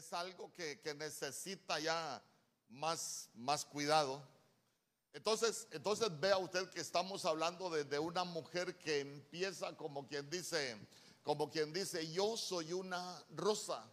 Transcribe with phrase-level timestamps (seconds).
[0.00, 2.22] es algo que, necesita ya
[2.70, 4.26] más, más cuidado.
[5.12, 10.76] Entonces, entonces vea usted que estamos hablando de, una mujer que empieza como quien dice,
[11.22, 13.84] como quien dice, yo soy una rosa.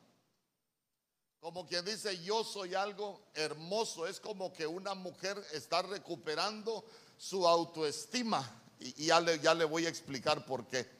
[1.41, 4.07] Como quien dice, yo soy algo hermoso.
[4.07, 6.85] Es como que una mujer está recuperando
[7.17, 8.63] su autoestima.
[8.79, 10.96] Y, ya, le, ya le voy a explicar por qué.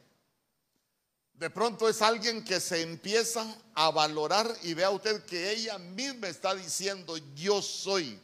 [1.38, 6.28] De pronto es alguien que se empieza a valorar y vea usted que ella misma
[6.28, 8.20] está diciendo, yo soy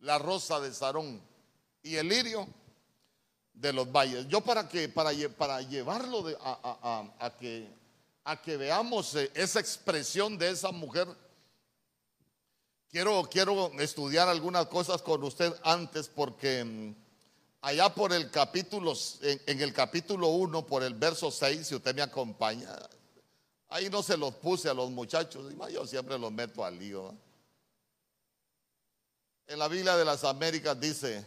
[0.00, 1.20] la rosa de Sarón
[1.82, 2.48] y el lirio
[3.52, 4.26] de los valles.
[4.28, 7.68] Yo para que para, llevarlo a, que,
[8.24, 11.06] a que veamos eh, esa expresión de esa mujer,
[12.88, 17.03] quiero, quiero estudiar algunas cosas con usted antes porque mm,
[17.64, 22.02] allá por el capítulo, en, el capítulo 1, por el verso 6, si usted me
[22.02, 22.68] acompaña,
[23.68, 27.14] ahí no se los puse a los muchachos, yo siempre los meto al lío.
[29.46, 31.26] En la Biblia de las Américas dice,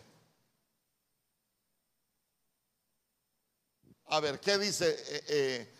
[4.06, 5.73] a ver, ¿qué dice eh, eh,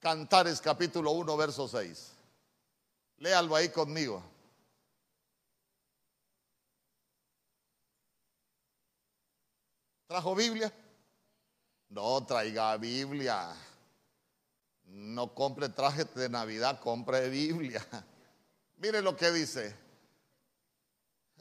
[0.00, 2.08] Cantares capítulo 1, verso 6?
[3.18, 4.24] Léalo ahí conmigo.
[10.10, 10.72] ¿Trajo Biblia?
[11.90, 13.54] No traiga Biblia.
[14.86, 17.86] No compre traje de Navidad, compre Biblia.
[18.78, 19.72] Mire lo que dice.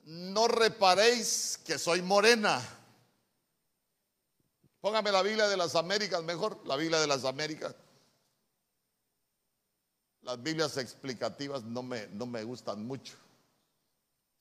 [0.04, 2.62] No reparéis que soy morena.
[4.82, 7.74] Póngame la Biblia de las Américas mejor, la Biblia de las Américas.
[10.22, 13.16] Las Biblias explicativas no me, no me gustan mucho.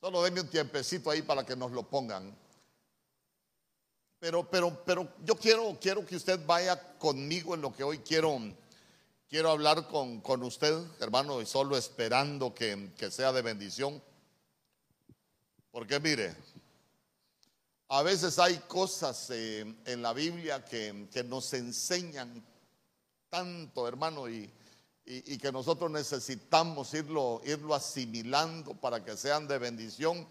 [0.02, 2.36] Solo denme un tiempecito ahí para que nos lo pongan.
[4.20, 8.36] Pero, pero, pero yo quiero, quiero que usted vaya conmigo en lo que hoy quiero,
[9.28, 14.02] quiero hablar con, con usted, hermano, y solo esperando que, sea de bendición.
[15.70, 16.34] Porque mire,
[17.86, 22.44] a veces hay cosas eh, en la Biblia que, nos enseñan
[23.30, 24.50] tanto, hermano, y,
[25.04, 30.26] y, que nosotros necesitamos irlo, irlo asimilando para que sean de bendición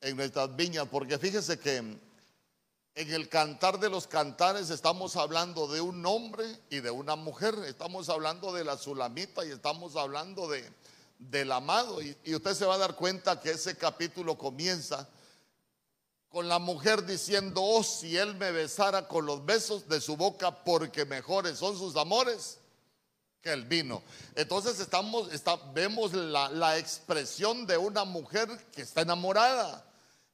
[0.00, 0.86] en nuestras viñas.
[0.88, 2.11] Porque fíjese que
[2.94, 7.54] en el cantar de los cantares estamos hablando de un hombre y de una mujer.
[7.66, 10.70] Estamos hablando de la sulamita y estamos hablando de,
[11.18, 12.02] del amado.
[12.02, 15.08] Y, usted se va a dar cuenta que ese capítulo comienza
[16.28, 20.62] con la mujer diciendo, oh, si él me besara con los besos de su boca,
[20.64, 22.58] porque mejores son sus amores
[23.40, 24.02] que el vino.
[24.34, 25.30] Entonces estamos,
[25.74, 29.84] vemos la expresión de una mujer que está enamorada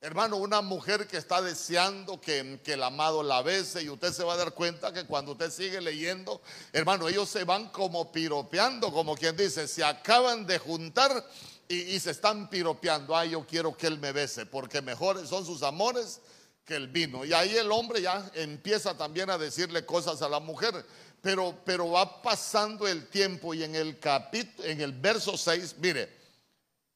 [0.01, 4.35] Hermano, una mujer que está deseando que, el amado la bese y usted se va
[4.35, 6.41] a dar cuenta que cuando usted sigue leyendo,
[6.73, 11.29] hermano, ellos se van como piropeando, como quien dice, se acaban de juntar
[11.67, 13.17] y, se están piropeando.
[13.17, 16.21] Ay, yo quiero que él me bese, porque mejores son sus amores
[16.65, 17.25] que el vino.
[17.25, 20.87] Y ahí el hombre ya empieza también a decirle cosas a la mujer.
[21.21, 26.18] Pero, pero va pasando el tiempo y en el capítulo, en el verso 6, mire,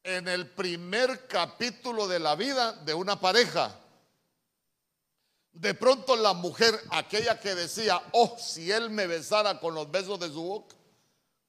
[0.04, 3.78] en el primer capítulo de la vida de una pareja.
[5.52, 10.19] De pronto la mujer, aquella que decía, oh, si él me besara con los besos
[10.19, 10.75] de su boca,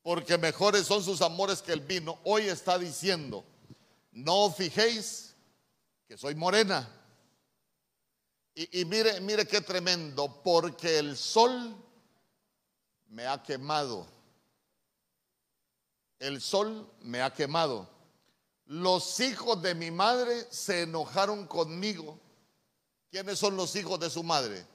[0.02, 3.46] porque mejores son sus amores que el vino, hoy está diciendo,
[4.12, 5.36] no fijéis
[6.08, 6.88] que soy morena.
[8.54, 11.76] Y, y mire, mire qué tremendo, porque el sol
[13.08, 14.06] me ha quemado.
[16.20, 17.93] El sol me ha quemado
[18.66, 22.20] los hijos de mi madre se enojaron conmigo.
[23.12, 24.66] ¿Quiénes son los hijos de su madre?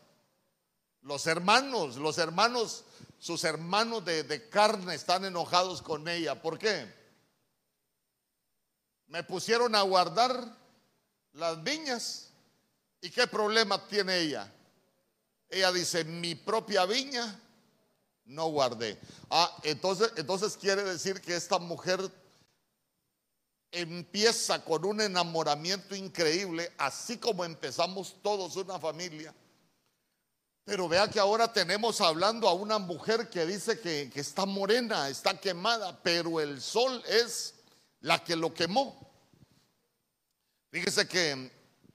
[1.02, 2.85] Los hermanos, los hermanos,
[3.19, 6.40] sus hermanos de, carne están enojados con ella.
[6.40, 6.93] ¿Por qué?
[9.06, 10.56] Me pusieron a guardar
[11.32, 12.31] las viñas.
[13.00, 14.52] ¿Y qué problema tiene ella?
[15.49, 17.40] Ella dice, mi propia viña
[18.26, 18.99] no guardé.
[19.31, 22.11] Ah, entonces, entonces quiere decir que esta mujer
[23.70, 29.34] empieza con un enamoramiento increíble, así como empezamos todos una familia.
[30.64, 35.38] Pero vea que ahora tenemos hablando a una mujer que dice que, está morena, está
[35.38, 37.54] quemada, pero el sol es
[38.00, 39.10] la que lo quemó.
[40.70, 41.50] Fíjese que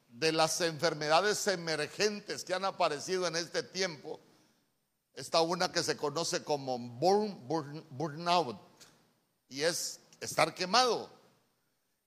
[0.07, 4.19] de las enfermedades emergentes que han aparecido en este tiempo,
[5.13, 8.59] está una que se conoce como burnout
[9.49, 11.11] y es estar quemado.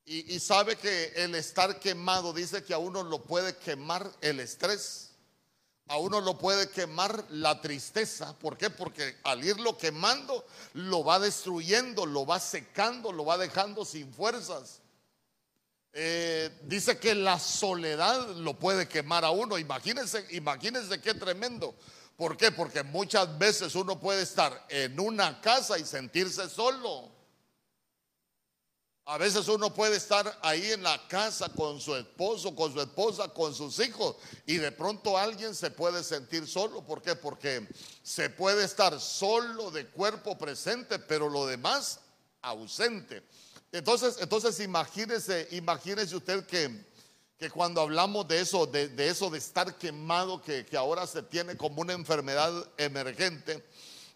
[0.09, 5.11] Y, sabe que el estar quemado dice que a uno lo puede quemar el estrés.
[5.89, 8.39] A uno lo puede quemar la tristeza.
[8.39, 8.71] ¿Por qué?
[8.71, 14.81] Porque al irlo quemando, lo va destruyendo, lo va secando, lo va dejando sin fuerzas.
[15.93, 19.59] Eh, dice que la soledad lo puede quemar a uno.
[19.59, 21.75] Imagínense, imagínense qué tremendo.
[22.17, 22.53] ¿Por qué?
[22.53, 27.16] Porque muchas veces uno puede estar en una casa y sentirse solo.
[29.09, 33.29] A veces uno puede estar ahí en la casa con su esposo, con su esposa,
[33.29, 34.17] con sus hijos
[34.47, 36.85] y de pronto alguien se puede sentir solo.
[36.85, 37.15] ¿Por qué?
[37.15, 37.69] Porque
[38.03, 42.01] se puede estar solo de cuerpo presente, pero lo demás
[42.43, 43.23] ausente.
[43.71, 46.85] Entonces, entonces imagínese, imagínese usted que,
[47.39, 51.57] que cuando hablamos de eso, de, eso de estar quemado, que, que ahora se tiene
[51.57, 53.65] como una enfermedad emergente,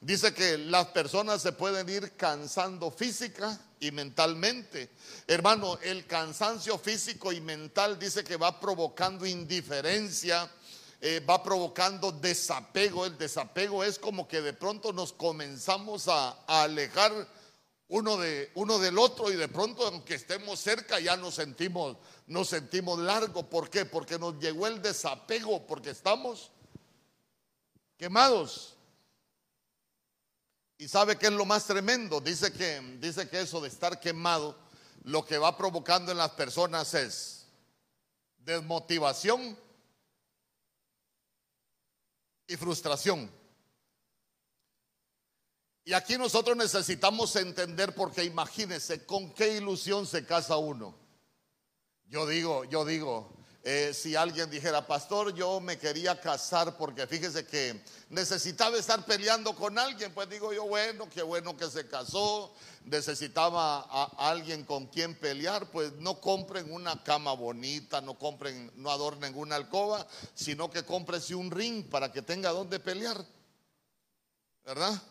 [0.02, 4.88] Dice que las personas se pueden ir cansando física y mentalmente.
[5.26, 10.50] Hermano, el cansancio físico y mental dice que va provocando indiferencia,
[11.02, 13.05] eh, va provocando desapego.
[13.05, 17.12] El desapego es como que de pronto nos comenzamos a, alejar
[17.88, 22.49] uno, de, uno del otro y de pronto aunque estemos cerca ya nos sentimos, nos
[22.49, 23.50] sentimos largo.
[23.50, 23.85] ¿Por qué?
[23.85, 26.50] Porque nos llegó el desapego, porque estamos
[27.99, 28.79] quemados.
[30.81, 32.23] Y sabe que es lo más tremendo.
[32.23, 34.56] Dice que, dice que eso de estar quemado,
[35.05, 37.47] lo que va provocando en las personas es
[38.38, 39.59] desmotivación
[42.47, 43.31] y frustración.
[45.85, 50.97] Y aquí nosotros necesitamos entender, porque imagínense con qué ilusión se casa uno.
[52.06, 57.45] Yo digo, yo digo, eh, si alguien dijera, pastor, yo me quería casar porque fíjese
[57.45, 57.79] que
[58.09, 62.55] necesitaba estar peleando con alguien, pues digo yo, bueno, qué bueno que se casó,
[62.87, 68.91] necesitaba a alguien con quien pelear, pues no compren una cama bonita, no compren, no
[68.91, 73.23] adornen una alcoba, sino que cómprese un ring para que tenga donde pelear,
[74.65, 75.03] ¿verdad?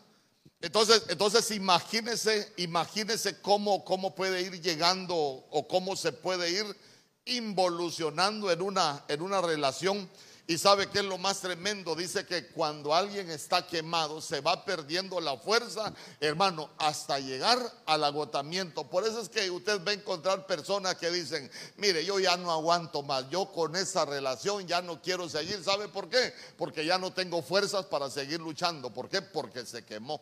[0.60, 6.89] Entonces, entonces imagínese, imagínese cómo, cómo puede ir llegando o cómo se puede ir
[7.24, 10.08] involucionando en una, en una relación.
[10.46, 11.94] Y sabe que es lo más tremendo.
[11.94, 17.56] Dice que cuando alguien está quemado, se va perdiendo la fuerza, hermano, hasta llegar
[17.86, 18.82] al agotamiento.
[18.90, 22.50] Por eso es que usted va a encontrar personas que dicen, mire, yo ya no
[22.50, 25.62] aguanto más, yo con esa relación ya no quiero seguir.
[25.62, 26.34] ¿Sabe por qué?
[26.56, 28.92] Porque ya no tengo fuerzas para seguir luchando.
[28.92, 29.22] ¿Por qué?
[29.22, 30.20] Porque se quemó.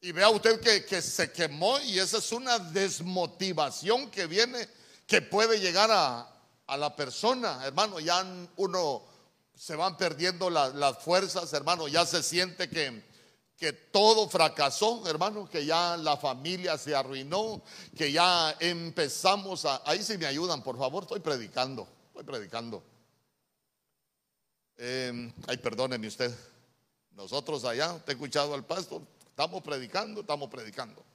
[0.00, 4.77] Y vea usted que, que se quemó y esa es una desmotivación que viene
[5.08, 6.34] que puede llegar a,
[6.76, 8.22] la persona, hermano, ya
[8.58, 9.02] uno
[9.54, 13.02] se van perdiendo las fuerzas, hermano, ya se siente que,
[13.56, 17.62] que todo fracasó, hermano, que ya la familia se arruinó,
[17.96, 19.80] que ya empezamos a...
[19.86, 22.82] Ahí sí me ayudan, por favor, estoy predicando, estoy predicando.
[24.76, 26.36] Eh, ay, perdóneme usted.
[27.12, 29.00] Nosotros allá, te he escuchado al pastor,
[29.30, 31.07] estamos predicando, estamos predicando.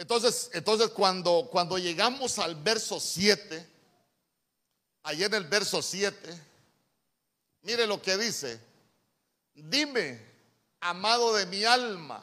[0.00, 3.66] Entonces, entonces cuando, cuando llegamos al verso 7,
[5.02, 6.42] ahí en el verso 7,
[7.60, 8.58] mire lo que dice,
[9.52, 10.18] dime,
[10.80, 12.22] amado de mi alma,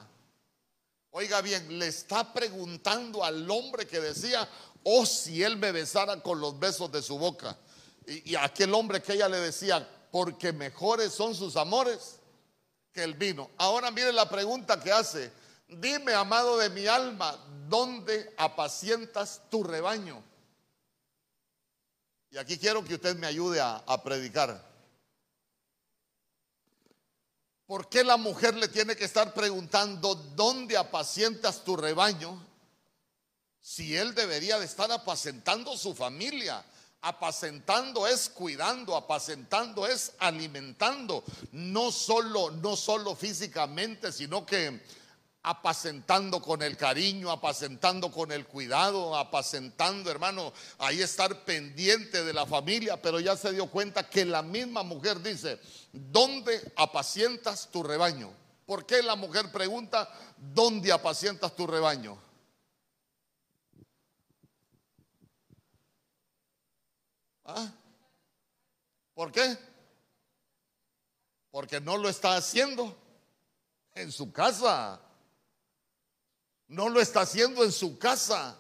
[1.12, 4.50] oiga bien, le está preguntando al hombre que decía,
[4.82, 7.56] oh si él me besara con los besos de su boca.
[8.08, 12.16] Y, y aquel hombre que ella le decía, porque mejores son sus amores
[12.92, 13.52] que el vino.
[13.56, 15.32] Ahora mire la pregunta que hace,
[15.68, 20.24] Dime, amado de mi alma, ¿dónde apacientas tu rebaño?
[22.32, 24.66] Y aquí quiero que usted me ayude a, predicar.
[27.66, 32.42] ¿Por qué la mujer le tiene que estar preguntando dónde apacientas tu rebaño?
[33.60, 36.64] Si él debería de estar apacentando su familia.
[37.02, 44.82] Apacentando es cuidando, apacentando es alimentando, no solo no solo físicamente, sino que
[45.50, 52.46] apacentando con el cariño, apacentando con el cuidado, apacentando, hermano, ahí estar pendiente de la
[52.46, 55.58] familia, pero ya se dio cuenta que la misma mujer dice,
[55.94, 58.30] ¿dónde apacientas tu rebaño?
[58.66, 62.22] ¿Por qué la mujer pregunta, ¿dónde apacientas tu rebaño?
[67.46, 67.72] ¿Ah?
[69.14, 69.58] ¿Por qué?
[71.52, 72.94] Porque no lo está haciendo
[73.96, 75.00] en su casa.
[76.68, 78.58] No lo está haciendo en su casa.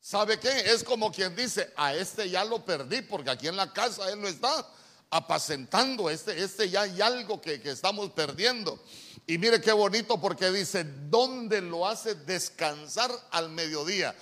[0.00, 0.72] ¿Sabe qué?
[0.72, 4.20] Es como quien dice, a este ya lo perdí porque aquí en la casa él
[4.20, 4.66] no está
[5.10, 6.08] apacentando.
[6.08, 8.80] Este, este ya hay algo que, que estamos perdiendo.
[9.26, 14.14] Y mire qué bonito porque dice, ¿dónde lo hace descansar al mediodía?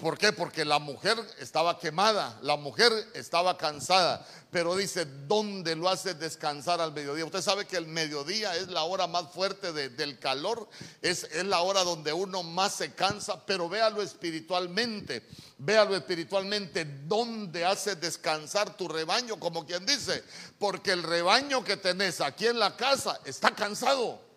[0.00, 0.32] ¿Por qué?
[0.32, 6.80] Porque la mujer estaba quemada, la mujer estaba cansada, pero dice, ¿dónde lo hace descansar
[6.80, 7.24] al mediodía?
[7.24, 10.68] Usted sabe que el mediodía es la hora más fuerte del calor,
[11.02, 15.26] es, es la hora donde uno más se cansa, pero véalo espiritualmente,
[15.58, 19.40] véalo espiritualmente, ¿dónde hace descansar tu rebaño?
[19.40, 20.22] Como quien dice,
[20.60, 24.27] porque el rebaño que tenés aquí en la casa está cansado.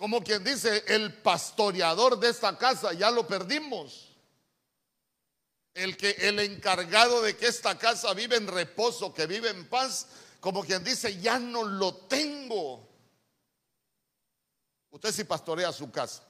[0.00, 4.16] Como quien dice, el pastoreador de esta casa ya lo perdimos.
[5.74, 10.06] El que el encargado de que esta casa vive en reposo, que vive en paz,
[10.40, 12.88] como quien dice, ya no lo tengo.
[14.88, 16.22] Usted si pastorea su casa.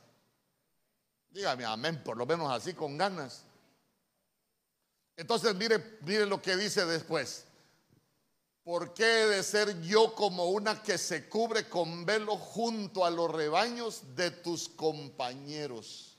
[1.29, 3.45] Dígame amén, por lo menos así con ganas.
[5.17, 7.45] Entonces mire, mire lo que dice después.
[8.71, 13.11] ¿Por qué he de ser yo como una que se cubre con velo junto a
[13.11, 16.17] los rebaños de tus compañeros?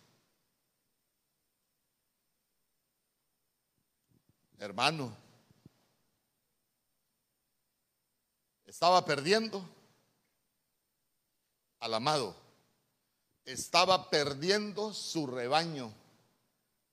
[4.58, 5.16] Hermano,
[8.66, 9.66] estaba perdiendo
[11.80, 12.36] al amado,
[13.46, 15.94] estaba perdiendo su rebaño,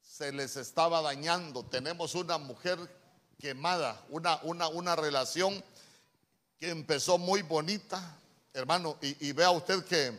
[0.00, 1.65] se les estaba dañando.
[1.65, 2.79] Tenemos una mujer
[3.38, 5.62] quemada, una, una, una relación
[6.59, 8.02] que empezó muy bonita,
[8.52, 10.18] hermano, y, vea usted que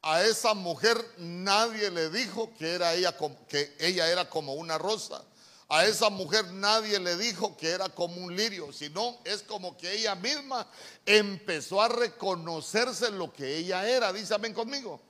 [0.00, 3.14] a esa mujer nadie le dijo que, era ella,
[3.48, 5.22] que ella era como una rosa.
[5.68, 9.92] A esa mujer nadie le dijo que era como un lirio, sino es como que
[9.92, 10.66] ella misma
[11.04, 14.12] empezó a reconocerse lo que ella era.
[14.12, 15.00] Dice amén conmigo.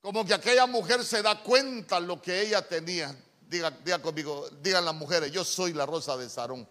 [0.00, 3.14] Como que aquella mujer se da cuenta lo que ella tenía.
[3.48, 6.66] Diga, conmigo, digan las mujeres, yo soy la rosa de Sarón.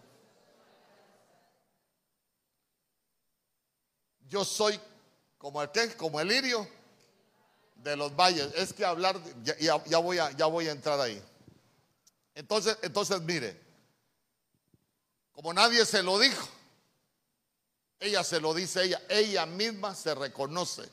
[4.28, 4.80] Yo soy
[5.38, 6.68] como el que, como el lirio
[7.76, 8.54] de los valles.
[8.56, 11.22] Es que hablar, ya, voy, a, ya voy a entrar ahí.
[12.34, 13.58] Entonces, entonces mire,
[15.32, 16.48] como nadie se lo dijo,
[18.00, 20.90] ella se lo dice ella, ella misma se reconoce.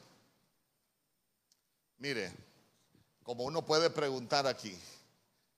[1.99, 2.33] Mire,
[3.23, 4.77] como uno puede preguntar aquí,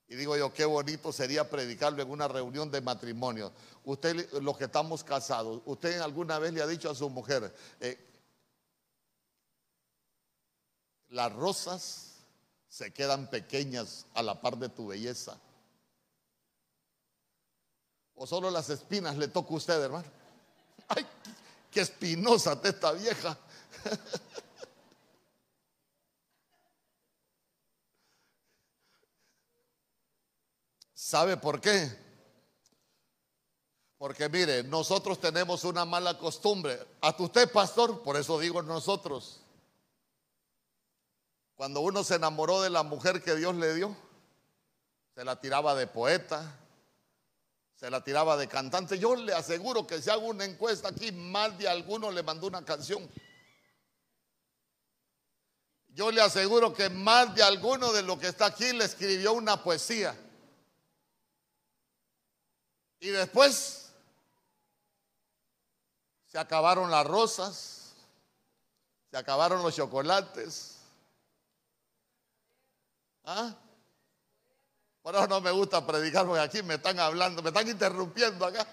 [0.07, 3.51] y digo yo, qué bonito sería predicarlo en una reunión de matrimonio.
[3.83, 7.97] Usted, los que estamos casados, ¿usted alguna vez le ha dicho a su mujer, eh,
[11.09, 12.17] las rosas
[12.67, 15.39] se quedan pequeñas a la par de tu belleza?
[18.13, 20.05] ¿O solo las espinas le toca a usted, hermano?
[20.87, 21.05] ¡Ay,
[21.71, 23.37] qué espinosa esta vieja!
[31.05, 31.95] ¿Sabe por qué?
[33.99, 36.83] Porque mire, nosotros tenemos una mala costumbre.
[36.99, 39.39] A usted, pastor, por eso digo nosotros.
[41.53, 43.95] Cuando uno se enamoró de la mujer que Dios le dio,
[45.13, 46.57] se la tiraba de poeta,
[47.75, 48.97] se la tiraba de cantante.
[48.97, 52.65] Yo le aseguro que si hago una encuesta aquí, más de alguno le mandó una
[52.65, 53.07] canción.
[55.89, 59.61] Yo le aseguro que más de alguno de lo que está aquí le escribió una
[59.61, 60.19] poesía.
[62.99, 63.91] Y después
[66.27, 67.93] se acabaron las rosas,
[69.11, 70.77] se acabaron los chocolates.
[73.23, 73.55] ¿Ah?
[75.01, 78.67] Por eso no me gusta predicar porque aquí me están hablando, me están interrumpiendo acá.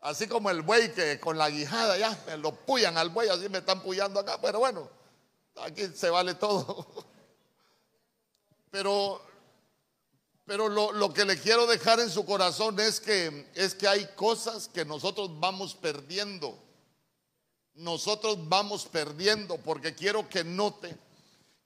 [0.00, 3.48] Así como el buey que con la guijada ya me lo puyan al buey, así
[3.48, 4.40] me están puyando acá.
[4.40, 4.88] Pero bueno,
[5.56, 6.86] aquí se vale todo.
[8.70, 9.20] Pero
[10.46, 14.68] pero lo, que le quiero dejar en su corazón es que, es que hay cosas
[14.68, 16.56] que nosotros vamos perdiendo.
[17.74, 20.96] Nosotros vamos perdiendo porque quiero que note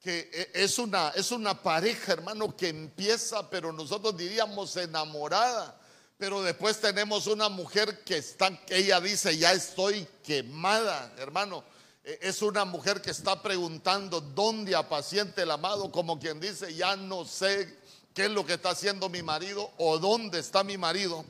[0.01, 5.79] que e, es una, es una pareja, hermano, que empieza, pero nosotros diríamos enamorada.
[6.17, 11.65] Pero después tenemos una mujer que está, ella dice, ya estoy quemada, hermano.
[12.03, 16.97] E, es una mujer que está preguntando dónde apaciente el amado, como quien dice, ya
[16.97, 17.79] no sé
[18.15, 21.25] qué es lo que está haciendo mi marido o dónde está mi marido.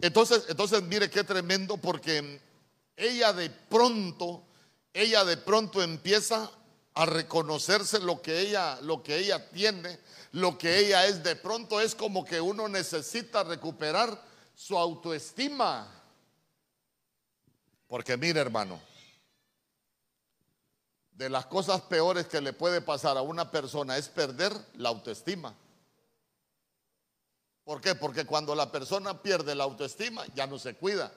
[0.00, 2.40] Entonces, entonces mire qué tremendo porque
[2.96, 4.42] ella de pronto,
[4.92, 6.50] ella de pronto empieza
[6.94, 9.98] a reconocerse lo que ella, lo que ella tiene,
[10.32, 11.22] lo que ella es.
[11.22, 14.20] De pronto es como que uno necesita recuperar
[14.54, 15.88] su autoestima.
[17.88, 18.80] Porque mire, hermano,
[21.12, 25.54] de las cosas peores que le puede pasar a una persona es perder la autoestima.
[27.64, 27.94] ¿Por qué?
[27.94, 31.12] Porque cuando la persona pierde la autoestima, ya no se cuida.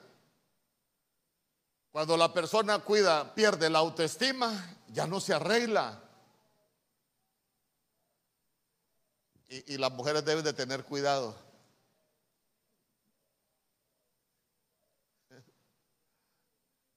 [1.90, 6.02] Cuando la persona cuida, pierde la autoestima, ya no se arregla.
[9.48, 11.34] Y, las mujeres deben de tener cuidado.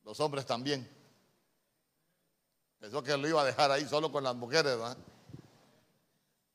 [0.04, 0.90] Los hombres también.
[2.80, 4.98] Pensó que lo iba a dejar ahí solo con las mujeres, ¿verdad?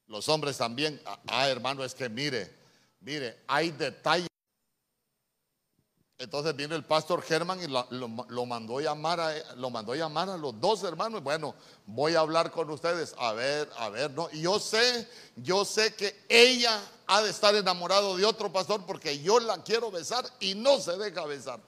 [0.06, 1.00] Los hombres también.
[1.06, 2.65] Ah, ah, hermano, es que mire,
[3.06, 4.26] mire, hay detalles.
[6.18, 10.36] Entonces vino el pastor Germán y lo, lo, mandó llamar a, lo mandó llamar a
[10.36, 11.22] los dos hermanos.
[11.22, 13.14] Bueno, voy a hablar con ustedes.
[13.18, 14.28] A ver, a ver, no.
[14.32, 19.20] Y yo sé, yo sé que ella ha de estar enamorado de otro pastor porque
[19.20, 21.60] yo la quiero besar y no se deja besar.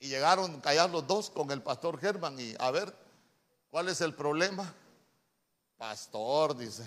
[0.00, 2.92] Y llegaron callar los dos con el pastor Germán y a ver,
[3.70, 4.74] ¿cuál es el problema?
[5.76, 6.82] Pastor, dice,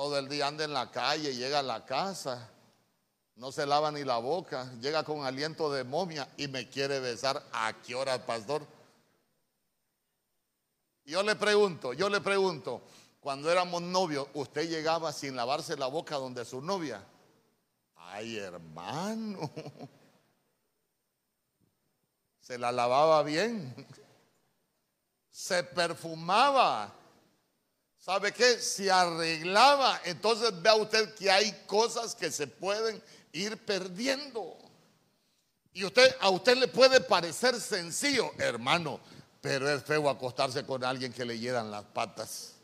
[0.00, 2.48] todo el día anda en la calle, llega a la casa,
[3.34, 7.44] no se lava ni la boca, llega con aliento de momia y me quiere besar.
[7.52, 8.66] ¿A qué hora, pastor?
[11.04, 12.80] Yo le pregunto, yo le pregunto,
[13.20, 17.04] cuando éramos novios, ¿usted llegaba sin lavarse la boca donde su novia?
[17.96, 19.50] Ay, hermano
[22.40, 23.86] se la lavaba bien,
[25.28, 26.90] se perfumaba,
[28.00, 28.58] ¿sabe qué?
[28.58, 30.00] Se arreglaba.
[30.04, 34.56] Entonces vea usted que hay cosas que se pueden ir perdiendo.
[35.72, 38.98] Y usted, a usted le puede parecer sencillo, hermano,
[39.40, 42.54] pero es feo acostarse con alguien que le hieran las patas.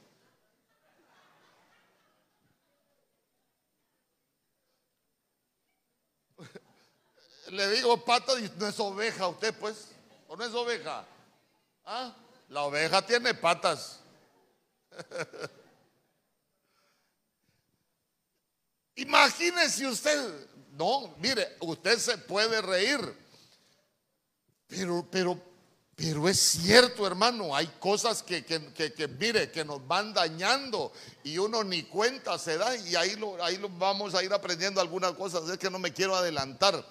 [7.50, 9.88] le digo pata y no es oveja usted pues,
[10.28, 11.04] o no es oveja.
[11.84, 12.12] ¿Ah?
[12.48, 14.00] La oveja tiene patas.
[18.96, 20.18] Imagínese usted,
[20.72, 22.98] no, mire, usted se puede reír,
[24.66, 25.38] pero, pero,
[25.94, 30.92] pero es cierto, hermano, hay cosas que, que, mire, que nos van dañando
[31.24, 34.80] y uno ni cuenta se da y ahí lo, ahí lo vamos a ir aprendiendo
[34.80, 36.82] algunas cosas, es que no me quiero adelantar.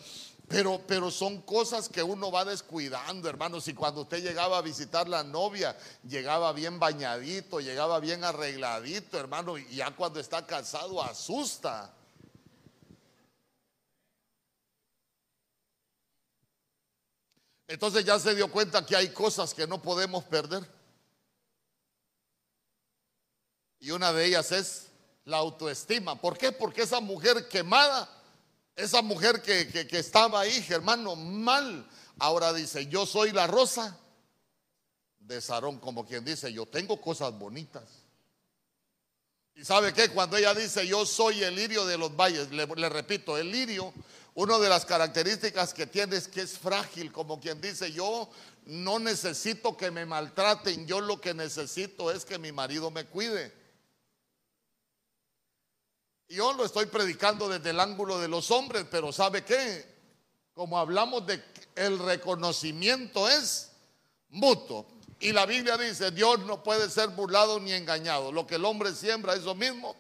[0.48, 3.68] Pero, pero son cosas que uno va descuidando, hermanos.
[3.68, 5.76] Y cuando usted llegaba a visitar la novia,
[6.08, 9.58] llegaba bien bañadito, llegaba bien arregladito, hermano.
[9.58, 11.92] Y ya cuando está casado, asusta.
[17.68, 20.64] Entonces ya se dio cuenta que hay cosas que no podemos perder.
[23.80, 24.92] Y una de ellas es
[25.26, 26.16] la autoestima.
[26.22, 26.52] ¿Por qué?
[26.52, 28.15] Porque esa mujer quemada
[28.76, 31.88] esa mujer que, estaba ahí, hermano, mal,
[32.20, 33.98] ahora dice, yo soy la rosa
[35.20, 37.84] de Sarón, como quien dice, yo tengo cosas bonitas.
[39.56, 42.90] Y sabe que cuando ella dice, yo soy el lirio de los valles, le, le,
[42.90, 43.94] repito, el lirio,
[44.34, 48.30] una de las características que tiene es que es frágil, como quien dice, yo
[48.66, 53.54] no necesito que me maltraten, yo lo que necesito es que mi marido me cuide.
[56.28, 59.86] Yo lo estoy predicando desde el ángulo de los hombres, pero ¿sabe qué?
[60.54, 61.44] Como hablamos de
[61.76, 63.72] el reconocimiento es
[64.30, 64.86] mutuo.
[65.20, 68.32] Y la Biblia dice, Dios no puede ser burlado ni engañado.
[68.32, 69.96] Lo que el hombre siembra, eso mismo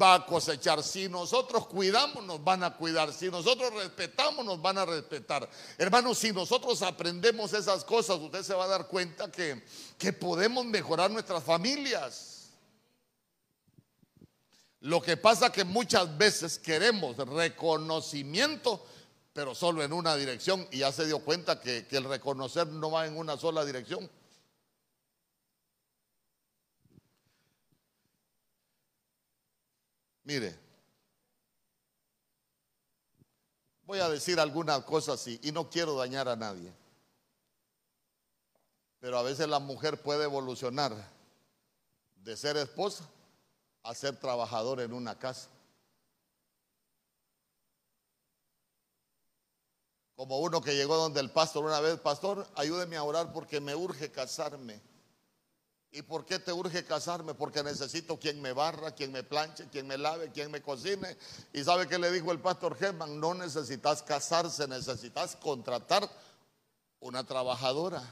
[0.00, 0.82] va a cosechar.
[0.82, 3.12] Si nosotros cuidamos, nos van a cuidar.
[3.12, 5.48] Si nosotros respetamos, nos van a respetar.
[5.76, 9.64] Hermanos, si nosotros aprendemos esas cosas, usted se va a dar cuenta que,
[9.96, 12.37] que podemos mejorar nuestras familias.
[14.80, 18.84] Lo que pasa que muchas veces queremos reconocimiento,
[19.32, 23.06] pero solo en una dirección, y ya se dio cuenta que, el reconocer no va
[23.06, 24.08] en una sola dirección.
[30.22, 30.56] Mire,
[33.82, 36.72] voy a decir algunas cosas y, y no quiero dañar a nadie,
[39.00, 40.94] pero a veces la mujer puede evolucionar
[42.16, 43.08] de ser esposa
[43.82, 45.48] a ser trabajador en una casa.
[50.16, 53.76] Como uno que llegó donde el pastor una vez, pastor, ayúdeme a orar porque me
[53.76, 54.80] urge casarme.
[55.90, 57.34] ¿Y por qué te urge casarme?
[57.34, 61.16] Porque necesito quien me barra, quien me planche, quien me lave, quien me cocine.
[61.52, 63.18] ¿Y sabe qué le dijo el pastor Germán?
[63.18, 66.10] No necesitas casarse, necesitas contratar
[67.00, 68.02] una trabajadora.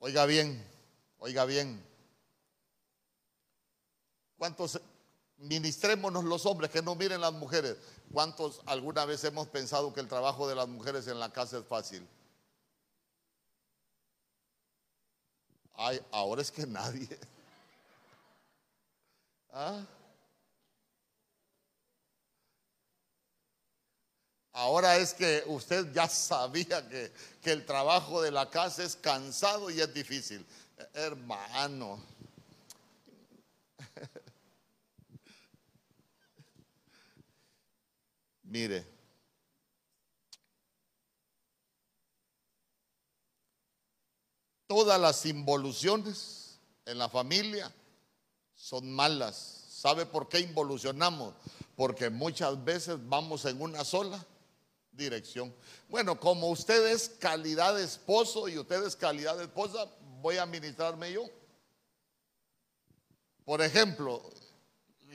[0.00, 0.64] Oiga bien,
[1.20, 1.84] Oiga bien,
[4.36, 4.80] ¿cuántos
[5.38, 7.76] ministrémonos los hombres que no miren las mujeres?
[8.12, 11.66] ¿Cuántos alguna vez hemos pensado que el trabajo de las mujeres en la casa es
[11.66, 12.06] fácil?
[15.74, 17.08] Ay, ahora es que nadie.
[19.52, 19.84] ¿Ah?
[24.52, 29.70] Ahora es que usted ya sabía que, que, el trabajo de la casa es cansado
[29.70, 30.44] y es difícil.
[30.94, 31.98] Hermano.
[38.42, 38.98] Mire.
[44.66, 47.72] Todas las involuciones en la familia
[48.54, 49.64] son malas.
[49.70, 51.34] ¿Sabe por qué involucionamos?
[51.76, 54.26] Porque muchas veces vamos en una sola
[54.92, 55.54] dirección.
[55.88, 59.88] Bueno, como usted es calidad de esposo y usted es calidad de esposa,
[60.20, 61.24] voy a ministrarme yo.
[63.44, 64.22] Por ejemplo,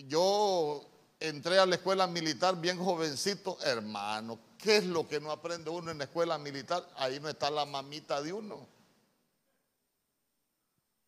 [0.08, 0.84] yo
[1.20, 5.92] entré a la escuela militar bien jovencito, hermano, ¿qué es lo que no aprende uno
[5.92, 6.88] en la escuela militar?
[6.96, 8.66] Ahí no está la mamita de uno.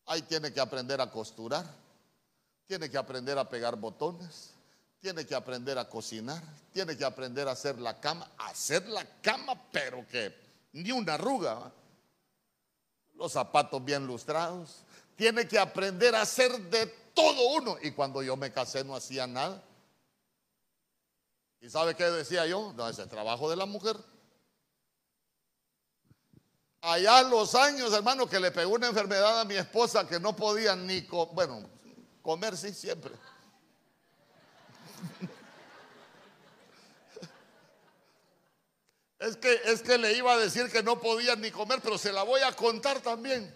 [0.06, 1.66] Ahí tiene que aprender a costurar,
[2.64, 4.52] tiene que aprender a pegar botones,
[5.00, 9.60] tiene que aprender a cocinar, tiene que aprender a hacer la cama, hacer la cama,
[9.72, 10.32] pero que
[10.72, 11.72] ni una arruga,
[13.16, 14.84] los zapatos bien lustrados,
[15.16, 17.76] tiene que aprender a hacer de todo uno.
[17.82, 19.62] Y cuando yo me casé no hacía nada.
[21.60, 22.72] ¿Y sabe qué decía yo?
[22.74, 23.96] No, es trabajo de la mujer.
[26.82, 30.76] Allá los años, hermano, que le pegó una enfermedad a mi esposa que no podía
[30.76, 31.00] ni,
[31.32, 31.68] bueno,
[32.22, 33.12] comer sí, siempre.
[39.18, 42.12] Es que, es que le iba a decir que no podía ni comer, pero se
[42.12, 43.52] la voy a contar también.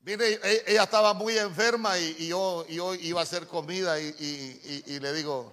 [0.00, 5.12] Mire, e, ella estaba muy enferma y, yo, yo, iba a hacer comida y, le
[5.12, 5.52] digo,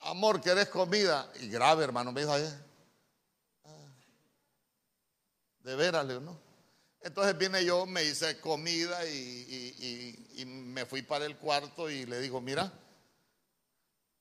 [0.00, 1.30] amor, ¿querés comida?
[1.40, 2.38] Y grave, hermano, me dijo, ah,
[5.60, 6.46] de veras, ¿no?
[7.00, 12.40] Entonces vine yo, me hice comida y, me fui para el cuarto y le digo,
[12.40, 12.72] mira,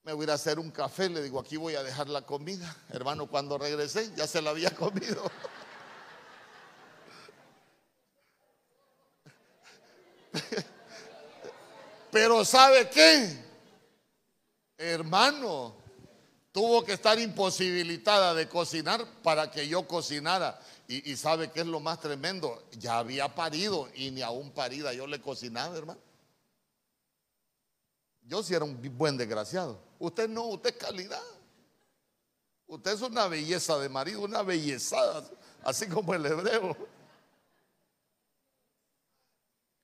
[0.05, 2.75] me voy a hacer un café, le digo, aquí voy a dejar la comida.
[2.89, 5.31] Hermano, cuando regresé ya se la había comido.
[12.11, 13.43] Pero ¿sabe qué?
[14.77, 15.73] hermano,
[16.51, 20.59] tuvo que estar imposibilitada de cocinar para que yo cocinara.
[20.87, 25.07] Y, sabe qué es lo más tremendo, ya había parido y ni aún parida yo
[25.07, 25.99] le cocinaba, hermano.
[28.27, 29.79] Yo sí era un buen desgraciado.
[29.99, 31.21] Usted no, usted es calidad.
[32.67, 35.23] Usted es una belleza de marido, una bellezada,
[35.63, 36.75] así como el hebreo.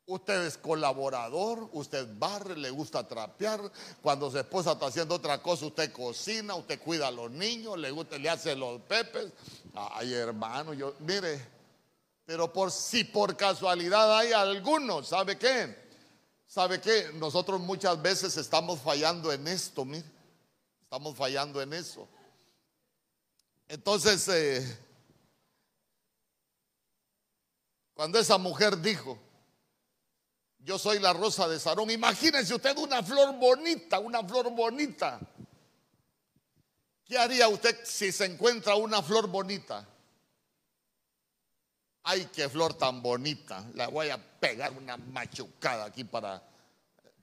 [0.07, 3.71] Usted es colaborador, usted barre, le gusta trapear.
[4.01, 7.91] Cuando su esposa está haciendo otra cosa, usted cocina, usted cuida a los niños, le
[7.91, 9.31] gusta, le hace los pepes.
[9.75, 11.39] Ay, hermano, yo, mire,
[12.25, 15.90] pero por si por casualidad hay algunos, ¿sabe qué?
[16.51, 17.11] ¿Sabe qué?
[17.13, 20.03] Nosotros muchas veces estamos fallando en esto, mire.
[20.83, 22.09] Estamos fallando en eso.
[23.69, 24.79] Entonces, eh,
[27.93, 29.17] cuando esa mujer dijo,
[30.59, 31.89] yo soy la rosa de Sarón.
[31.89, 35.21] Imagínense usted una flor bonita, una flor bonita.
[37.05, 39.87] ¿Qué haría usted si se encuentra una flor bonita?
[42.03, 43.65] Ay, qué flor tan bonita.
[43.73, 46.41] La voy a pegar una machucada aquí para,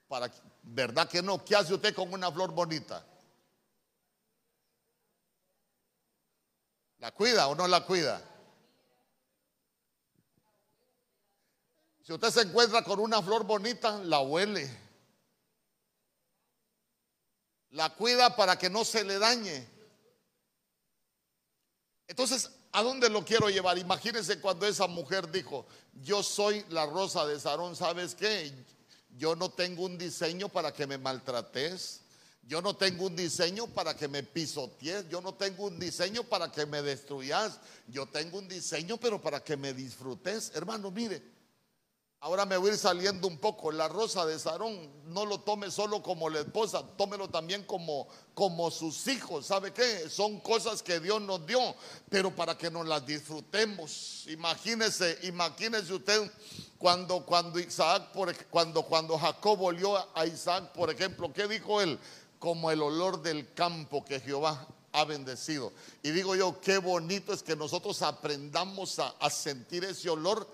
[0.07, 0.31] para,
[0.63, 1.45] ¿verdad que no?
[1.45, 3.05] ¿Qué hace usted con una flor bonita?
[6.99, 8.23] ¿La cuida o no la cuida?
[12.05, 14.71] Si usted se encuentra con una flor bonita, la huele.
[17.71, 19.69] La cuida para que no se le dañe.
[22.07, 23.79] Entonces, ¿a dónde lo quiero llevar?
[23.79, 25.67] Imagínense cuando esa mujer dijo,
[26.03, 28.53] yo soy la rosa de Sarón, ¿sabes qué?
[29.17, 32.03] Yo no tengo un diseño para que me maltrates.
[32.49, 35.09] Yo no tengo un diseño para que me pisotees.
[35.11, 37.61] Yo no tengo un diseño para que me destruyas.
[37.89, 40.53] Yo tengo un diseño, pero para que me disfrutes.
[40.55, 41.23] Hermano, mire,
[42.21, 43.71] Ahora me voy a ir saliendo un poco.
[43.71, 48.73] La rosa de Sarón no lo tome solo como la esposa, tómelo también como, como
[48.73, 49.47] sus hijos.
[49.47, 50.09] ¿Sabe qué?
[50.11, 51.61] Son cosas que Dios nos dio,
[52.09, 54.25] pero para que nos las disfrutemos.
[54.27, 56.29] Imagínese, imagínese usted
[56.77, 58.09] cuando, cuando Isaac,
[58.51, 62.01] cuando, cuando Jacob volvió a Isaac, por ejemplo, ¿qué dijo él?
[62.41, 65.73] Como el olor del campo que Jehová ha bendecido.
[66.03, 70.49] Y digo yo, qué bonito es que nosotros aprendamos a, a sentir ese olor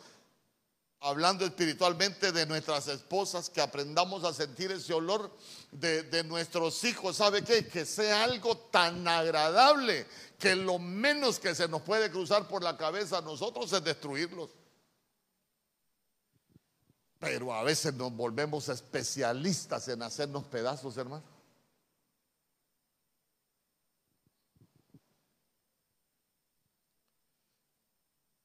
[1.04, 5.30] hablando espiritualmente de nuestras esposas, que aprendamos a sentir ese olor
[5.70, 7.16] de, nuestros hijos.
[7.16, 7.66] ¿Sabe qué?
[7.68, 10.06] Que sea algo tan agradable
[10.38, 14.50] que lo menos que se nos puede cruzar por la cabeza a nosotros es destruirlos.
[17.18, 21.33] Pero a veces nos volvemos especialistas en hacernos pedazos, hermano.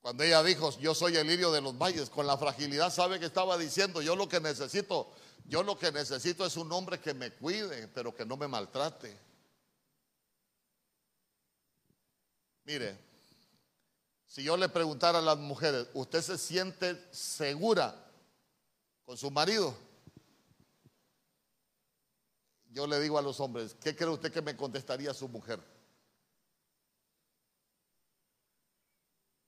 [0.10, 3.28] Cuando ella dijo, yo soy el lirio de los valles, con la fragilidad sabe que
[3.28, 5.12] estaba diciendo, yo lo que necesito,
[5.45, 9.15] yo lo que necesito es un hombre que me cuide, pero que no me maltrate.
[12.63, 12.98] Mire,
[14.26, 17.93] si yo le preguntara a las mujeres, ¿usted se siente segura
[19.06, 19.78] con su marido?
[22.72, 25.60] Yo le digo a los hombres, ¿qué cree usted que me contestaría su mujer?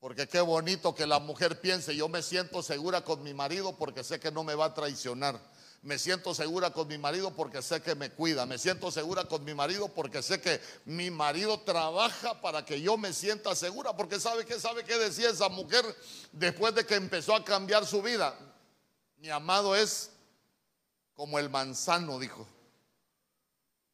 [0.01, 4.03] Porque qué bonito que la mujer piense, yo me siento segura con mi marido porque
[4.03, 5.39] sé que no me va a traicionar.
[5.83, 8.47] Me siento segura con mi marido porque sé que me cuida.
[8.47, 12.97] Me siento segura con mi marido porque sé que mi marido trabaja para que yo
[12.97, 13.95] me sienta segura.
[13.95, 15.85] Porque sabe que sabe qué decía esa mujer
[16.31, 18.35] después de que empezó a cambiar su vida.
[19.17, 20.09] Mi amado es
[21.13, 22.47] como el manzano, dijo.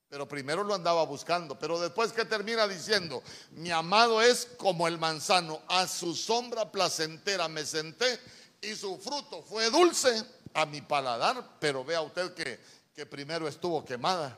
[0.10, 1.60] Pero primero lo andaba buscando.
[1.60, 7.48] Pero después que termina diciendo, mi amado es como el manzano, a su sombra placentera
[7.48, 8.20] me senté
[8.62, 11.58] y su fruto fue dulce a mi paladar.
[11.60, 12.60] Pero vea usted que,
[12.94, 14.38] que primero estuvo quemada.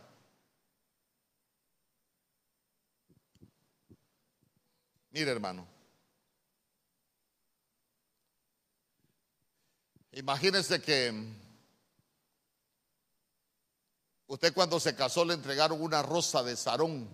[5.11, 5.67] Mire hermano.
[10.11, 11.13] Imagínense que
[14.29, 17.09] Usted cuando se casó le entregaron una rosa de sarón.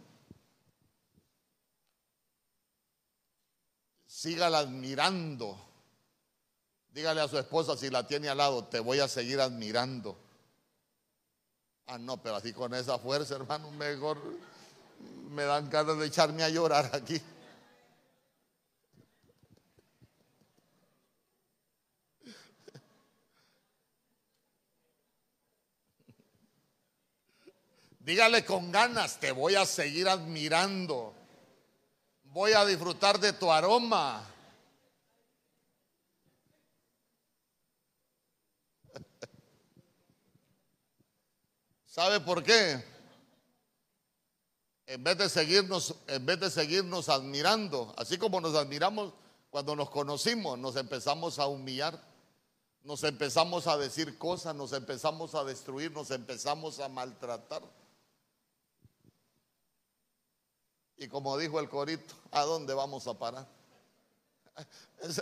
[4.05, 5.57] Sígala admirando.
[6.89, 10.17] Dígale a su esposa si la tiene al lado, te voy a seguir admirando.
[11.87, 14.17] Ah, no, pero así con esa fuerza, hermano, mejor
[15.29, 17.21] me dan ganas de echarme a llorar aquí.
[28.05, 31.11] Dígale con ganas, te voy a seguir admirando.
[32.25, 34.23] Voy a disfrutar de tu aroma.
[41.87, 42.85] ¿Sabe por qué?
[44.85, 49.15] En vez de seguirnos, en vez de seguirnos admirando, así como nos admiramos
[49.49, 51.99] cuando nos conocimos, nos empezamos a humillar,
[52.83, 57.63] nos empezamos a decir cosas, nos empezamos a destruir, nos empezamos a maltratar.
[60.97, 63.47] Y como dijo el corito, ¿a dónde vamos a parar?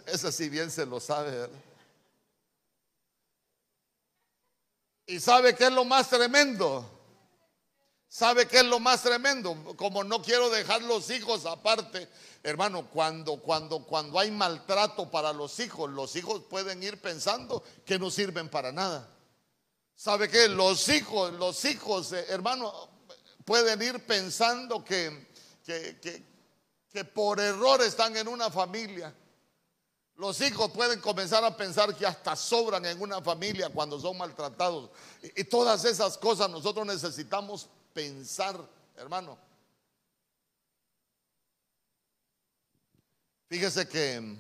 [0.05, 1.49] Ese, sí bien se lo sabe.
[5.07, 6.89] ¿Y sabe qué es lo más tremendo?
[8.07, 9.75] ¿Sabe qué es lo más tremendo?
[9.75, 12.07] Como no quiero dejar los hijos aparte,
[12.43, 17.97] hermano, cuando, cuando, cuando hay maltrato para los hijos, los hijos pueden ir pensando que
[17.97, 19.09] no sirven para nada.
[19.95, 20.47] ¿Sabe qué?
[20.47, 22.71] Los hijos, los hijos, eh, hermano,
[23.45, 25.32] pueden ir pensando que,
[25.63, 26.23] que,
[26.91, 29.13] que, por error están en una familia.
[30.15, 34.91] Los hijos pueden comenzar a pensar que hasta sobran en una familia cuando son maltratados.
[35.23, 38.59] Y, y, todas esas cosas nosotros necesitamos pensar,
[38.95, 39.37] hermano.
[43.49, 44.37] Fíjese que,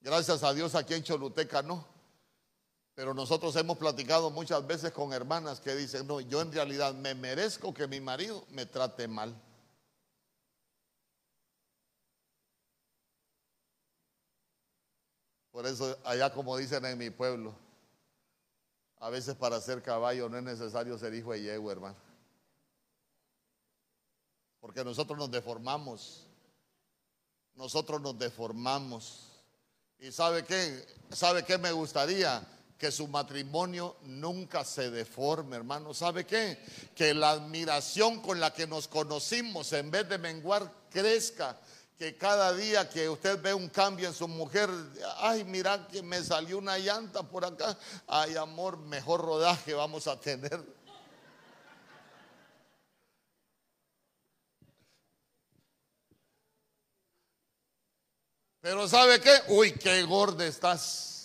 [0.00, 1.99] gracias a Dios aquí en Choluteca no.
[3.00, 7.14] Pero nosotros hemos platicado muchas veces con hermanas que dicen, no, yo en realidad me
[7.14, 9.34] merezco que mi marido me trate mal.
[15.50, 17.54] Por eso allá como dicen en mi pueblo,
[18.98, 21.96] a veces para ser caballo no es necesario ser hijo de yegua, hermano.
[24.60, 26.26] Porque nosotros nos deformamos.
[27.54, 29.40] Nosotros nos deformamos.
[29.98, 30.86] ¿Y sabe qué?
[31.12, 32.46] ¿Sabe qué me gustaría?
[32.80, 35.92] Que su matrimonio nunca se deforme, hermano.
[35.92, 36.58] ¿Sabe qué?
[36.94, 41.60] Que la admiración con la que nos conocimos, en vez de menguar, crezca.
[41.98, 44.70] Que cada día que usted ve un cambio en su mujer,
[45.18, 47.76] ay, mira que me salió una llanta por acá.
[48.06, 50.64] Ay, amor, mejor rodaje vamos a tener.
[58.62, 59.34] Pero ¿sabe qué?
[59.48, 61.19] Uy, qué gorda estás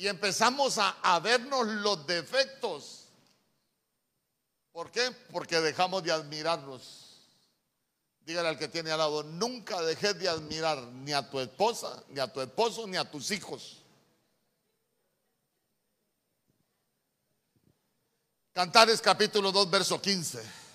[0.00, 3.04] y empezamos a, vernos los defectos.
[4.72, 5.10] ¿Por qué?
[5.30, 7.26] Porque dejamos de admirarnos.
[8.22, 12.18] Dígale al que tiene al lado, nunca dejes de admirar ni a tu esposa, ni
[12.18, 13.82] a tu esposo, ni a tus hijos.
[18.54, 20.69] Cantares capítulo 2, verso 15.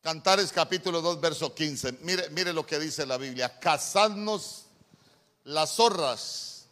[0.00, 1.98] Cantares capítulo 2, verso 15.
[2.02, 3.58] Mire, mire lo que dice la Biblia.
[3.58, 4.66] Cazadnos
[5.44, 6.66] las zorras,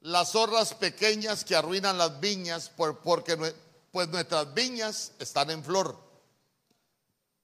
[0.00, 3.36] las zorras pequeñas que arruinan las viñas, porque,
[3.90, 5.98] pues nuestras viñas están en flor.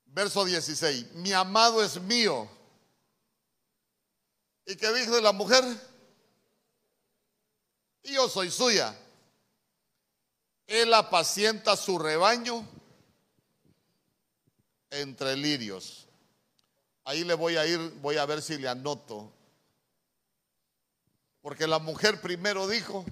[0.06, 2.48] Verso 16, mi amado es mío.
[4.66, 5.64] ¿Y qué dice la mujer?
[8.04, 8.96] Yo soy suya.
[10.66, 12.66] Él apacienta su rebaño
[14.94, 16.06] entre lirios.
[17.04, 19.30] Ahí le voy a ir, voy a ver si le anoto.
[21.42, 23.04] Porque la mujer primero dijo,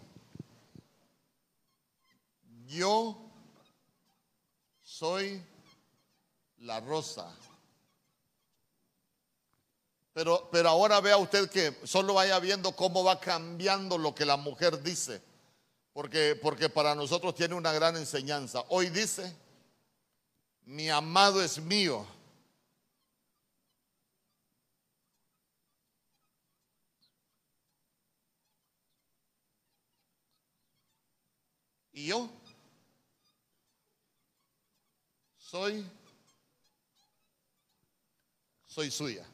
[2.67, 3.19] yo
[4.83, 5.43] soy
[6.59, 7.31] la rosa.
[10.15, 14.37] Pero, pero ahora vea usted que solo vaya viendo cómo va cambiando lo que la
[14.37, 15.23] mujer dice.
[15.93, 18.65] Porque, porque para nosotros tiene una gran enseñanza.
[18.69, 19.35] Hoy dice,
[20.65, 22.07] mi amado es mío.
[31.93, 32.31] Y yo
[35.37, 35.85] soy,
[38.67, 39.27] soy suya.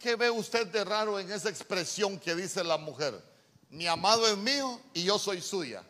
[0.00, 3.22] ¿Qué, ve usted de raro en esa expresión que dice la mujer?
[3.68, 5.84] Mi amado es mío y yo soy suya.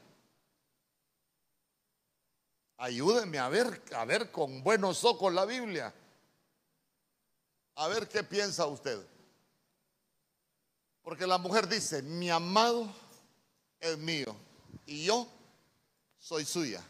[2.79, 5.95] Ayúdeme a ver, a ver con buenos ojos la Biblia.
[7.77, 9.05] A ver qué piensa usted.
[11.03, 12.93] Porque la mujer dice, mi amado
[13.81, 14.37] es mío
[14.85, 15.27] y yo
[16.19, 16.83] soy suya.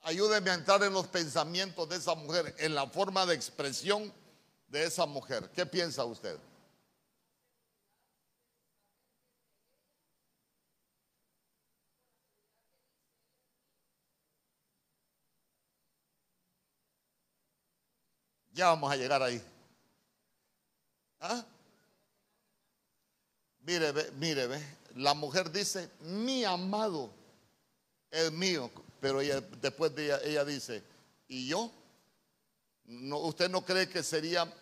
[0.00, 4.12] Ayúdeme a entrar en los pensamientos de esa mujer, en la forma de expresión
[4.66, 5.50] de esa mujer.
[5.54, 6.38] ¿Qué piensa usted?
[18.58, 19.40] Ya vamos a llegar ahí.
[21.20, 21.44] ¿Ah?
[23.60, 24.48] Mire, ve, mire.
[24.96, 27.08] La mujer dice, mi amado
[28.10, 28.68] es mío.
[29.00, 29.20] Pero
[29.62, 30.82] después de ella, dice,
[31.28, 31.70] ¿y yo?
[32.84, 34.52] ¿Usted no cree que sería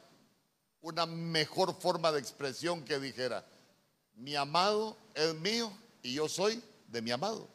[0.82, 3.46] una mejor forma de expresión que dijera,
[4.12, 7.48] mi amado es mío y yo soy de mi amado?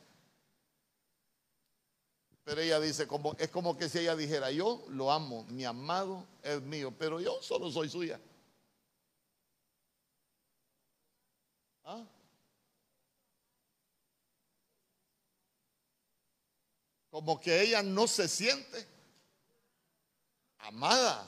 [2.44, 6.26] Pero ella dice, como, es como que si ella dijera, yo lo amo, mi amado
[6.44, 8.20] es mío, pero yo solo soy suya.
[11.84, 12.04] ¿Ah?
[17.12, 18.88] como que ella no se siente
[20.60, 21.28] amada.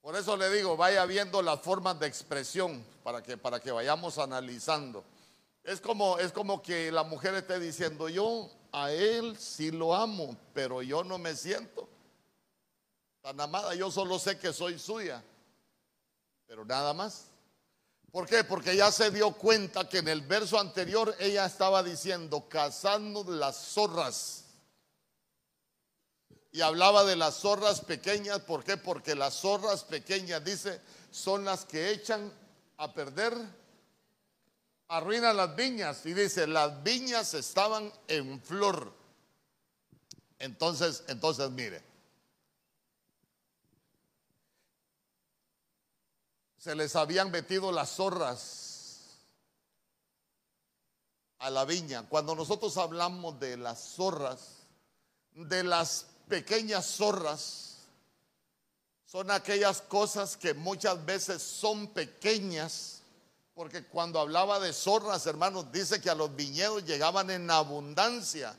[0.00, 4.18] Por eso le digo, vaya viendo las formas de expresión para que, para que vayamos
[4.18, 5.04] analizando.
[5.62, 10.36] Es como, es como que la mujer esté diciendo, yo a él sí lo amo,
[10.52, 11.88] pero yo no me siento
[13.22, 15.24] tan amada, yo solo sé que soy suya,
[16.46, 17.24] pero nada más.
[18.12, 18.44] ¿Por qué?
[18.44, 23.56] Porque ya se dio cuenta que en el verso anterior ella estaba diciendo, cazando las
[23.56, 24.44] zorras.
[26.52, 28.40] Y hablaba de las zorras pequeñas.
[28.40, 28.76] ¿Por qué?
[28.76, 32.32] Porque las zorras pequeñas, dice, son las que echan
[32.76, 33.34] a perder,
[34.88, 36.04] arruinan las viñas.
[36.06, 38.92] Y dice, las viñas estaban en flor.
[40.38, 41.82] Entonces, entonces mire,
[46.58, 48.66] se les habían metido las zorras
[51.38, 52.06] a la viña.
[52.08, 54.66] Cuando nosotros hablamos de las zorras,
[55.32, 57.66] de las pequeñas zorras,
[59.04, 62.95] son aquellas cosas que muchas veces son pequeñas,
[63.56, 68.54] porque cuando hablaba de zorras, hermanos, dice que a los viñedos llegaban en abundancia,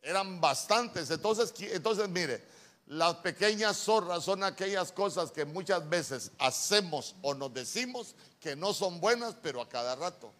[0.00, 1.10] eran bastantes.
[1.10, 2.42] Entonces, entonces mire,
[2.86, 8.72] las pequeñas zorras son aquellas cosas que muchas veces hacemos o nos decimos que no
[8.72, 10.32] son buenas, pero a cada rato.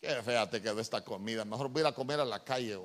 [0.00, 1.44] Qué fea te quedó esta comida.
[1.44, 2.80] Mejor voy a comer a la calle.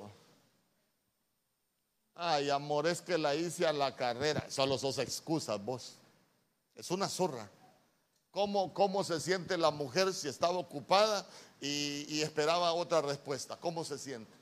[2.16, 4.46] Ay, amor, es que la hice a la carrera.
[4.48, 5.96] Solo sos excusas vos.
[6.74, 7.50] Es una zorra.
[8.30, 11.26] ¿Cómo, ¿Cómo se siente la mujer si estaba ocupada
[11.60, 13.56] y, esperaba otra respuesta.
[13.56, 14.34] ¿Cómo se siente?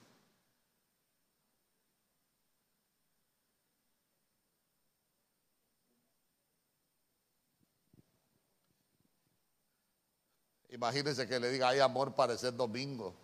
[10.70, 13.14] Imagínense que le diga, ay amor, parece domingo.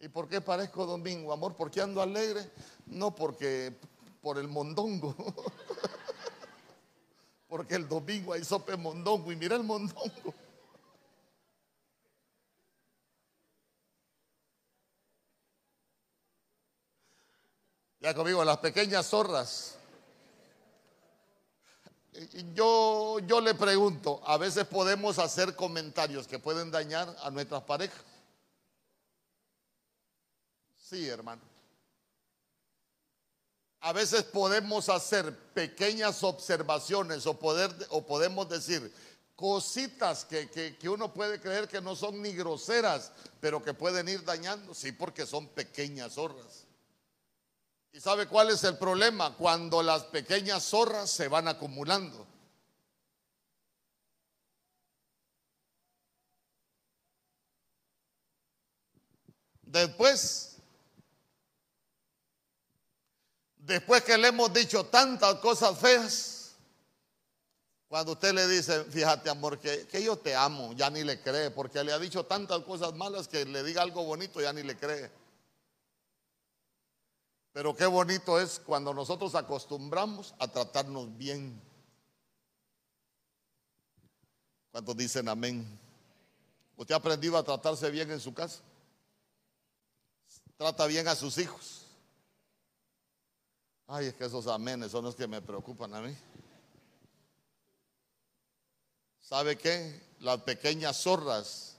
[0.00, 1.54] ¿Y por qué parezco domingo, amor?
[1.54, 2.50] ¿Por qué ando alegre?
[2.86, 3.74] No, porque
[4.20, 5.14] por el mondongo.
[7.48, 10.34] porque el domingo hay sope mondongo y mira el mondongo.
[18.00, 19.78] Ya conmigo, las pequeñas zorras.
[22.54, 28.13] Yo, yo le pregunto, a veces podemos hacer comentarios que pueden dañar a nuestras parejas.
[30.94, 31.42] Sí, hermano.
[33.80, 38.94] A veces podemos hacer pequeñas observaciones o, poder, o podemos decir
[39.34, 44.24] cositas que, que, uno puede creer que no son ni groseras, pero que pueden ir
[44.24, 44.72] dañando.
[44.72, 46.64] Sí, porque son pequeñas zorras.
[47.92, 49.36] ¿Y sabe cuál es el problema?
[49.36, 52.24] Cuando las pequeñas zorras se van acumulando.
[59.62, 60.53] Después
[63.64, 66.54] Después que le hemos dicho tantas cosas feas,
[67.88, 71.82] cuando usted le dice, fíjate amor, que, yo te amo, ya ni le cree, porque
[71.82, 75.10] le ha dicho tantas cosas malas que le diga algo bonito, ya ni le cree.
[77.54, 81.58] Pero qué bonito es cuando nosotros acostumbramos a tratarnos bien.
[84.72, 85.66] ¿Cuántos dicen amén?
[86.76, 88.60] ¿Usted ha aprendido a tratarse bien en su casa?
[90.58, 91.83] Trata bien a sus hijos.
[93.86, 96.16] Ay, es que esos amenes son los que me preocupan a mí.
[99.20, 100.00] ¿Sabe qué?
[100.20, 101.76] Las pequeñas zorras,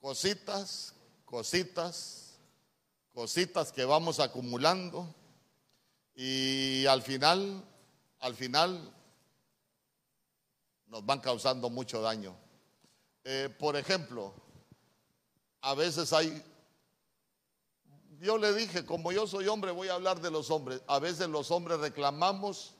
[0.00, 0.94] cositas,
[1.24, 2.38] cositas,
[3.12, 5.12] cositas que vamos acumulando
[6.14, 7.64] y al final,
[8.20, 8.94] al final
[10.86, 12.36] nos van causando mucho daño.
[13.24, 14.32] Eh, por ejemplo,
[15.62, 16.42] a veces hay
[18.20, 20.82] yo le dije, como yo soy hombre, voy a hablar de los hombres.
[20.86, 22.74] A veces los hombres reclamamos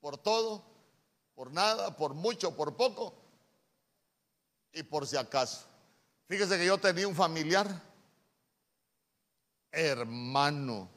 [0.00, 0.64] por todo,
[1.34, 3.14] por nada, por mucho, por poco
[4.72, 5.66] y por si acaso.
[6.26, 7.68] Fíjese que yo tenía un familiar,
[9.70, 10.88] hermano,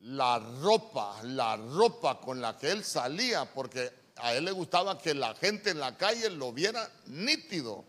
[0.00, 5.14] la ropa, la ropa con la que él salía, porque a él le gustaba que
[5.14, 7.84] la gente en la calle lo viera nítido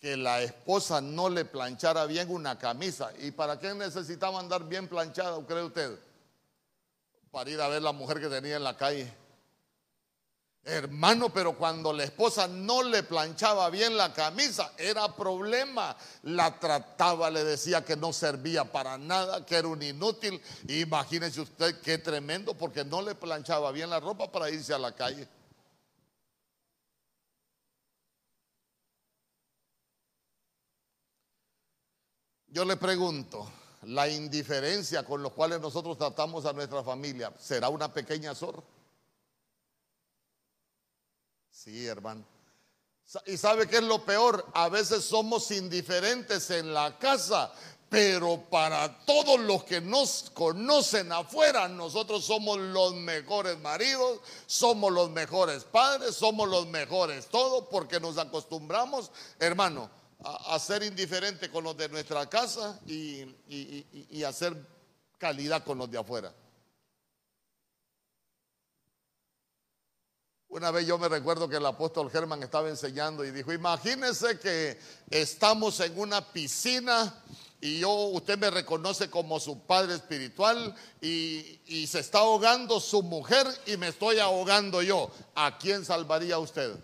[0.00, 3.12] que la esposa no le planchara bien una camisa.
[3.18, 5.98] ¿Y para qué necesitaba andar bien planchada, cree usted?
[7.30, 9.12] Para ir a ver la mujer que tenía en la calle.
[10.68, 15.96] Hermano, pero cuando la esposa no le planchaba bien la camisa, era problema.
[16.24, 20.42] La trataba, le decía que no servía para nada, que era un inútil.
[20.66, 24.90] Imagínese usted qué tremendo, porque no le planchaba bien la ropa para irse a la
[24.90, 25.28] calle.
[32.56, 33.46] Yo le pregunto,
[33.82, 38.62] la indiferencia con los cuales nosotros tratamos a nuestra familia, ¿será una pequeña zorra?
[41.50, 42.24] Sí, hermano.
[43.26, 44.46] ¿Y sabe qué es lo peor?
[44.54, 47.52] A veces somos indiferentes en la casa,
[47.90, 55.10] pero para todos los que nos conocen afuera, nosotros somos los mejores maridos, somos los
[55.10, 59.90] mejores padres, somos los mejores todo, porque nos acostumbramos, hermano,
[60.24, 64.56] a, ser indiferente con los de nuestra casa y, y, hacer
[65.18, 66.32] calidad con los de afuera.
[70.48, 74.78] Una vez yo me recuerdo que el apóstol Germán estaba enseñando y dijo, imagínense que
[75.10, 77.22] estamos en una piscina
[77.60, 83.02] y yo, usted me reconoce como su padre espiritual y, y, se está ahogando su
[83.02, 85.10] mujer y me estoy ahogando yo.
[85.34, 86.76] ¿A quién salvaría usted?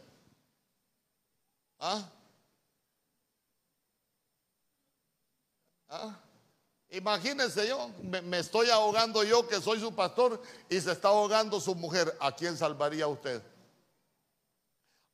[1.78, 2.11] ¿Ah?
[5.95, 6.18] ¿Ah?
[6.88, 11.74] Imagínense yo, me, estoy ahogando yo que soy su pastor y se está ahogando su
[11.74, 12.16] mujer.
[12.18, 13.43] ¿A quién salvaría usted?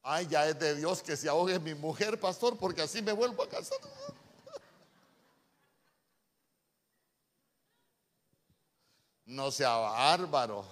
[0.03, 3.43] Ay, ya es de Dios que se ahogue mi mujer, pastor, porque así me vuelvo
[3.43, 3.79] a casar.
[9.27, 10.65] No sea bárbaro.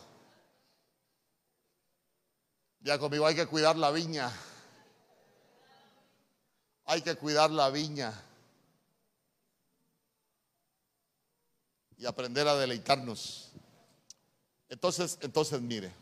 [2.80, 4.32] Ya conmigo hay que cuidar la viña.
[6.84, 8.25] Hay que cuidar la viña.
[11.96, 13.52] Y aprender a deleitarnos.
[14.68, 15.92] Entonces, entonces mire,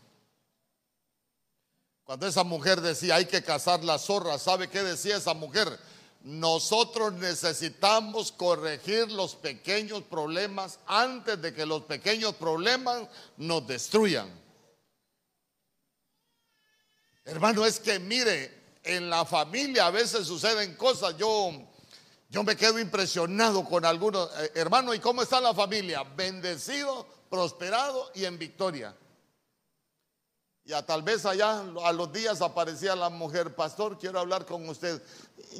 [2.05, 5.79] cuando esa mujer decía hay que cazar la zorra, ¿sabe qué decía esa mujer?
[6.23, 14.31] Nosotros necesitamos corregir los pequeños problemas antes de que los pequeños problemas nos destruyan.
[17.25, 21.17] Hermano, es que mire, en la familia a veces suceden cosas.
[21.17, 21.53] Yo
[22.35, 26.03] yo me quedo impresionado con algunos, eh, hermano, ¿y cómo está la familia?
[26.03, 28.93] Bendecido, prosperado y en victoria.
[30.65, 35.01] Ya tal vez allá a los días aparecía la mujer, pastor, quiero hablar con usted.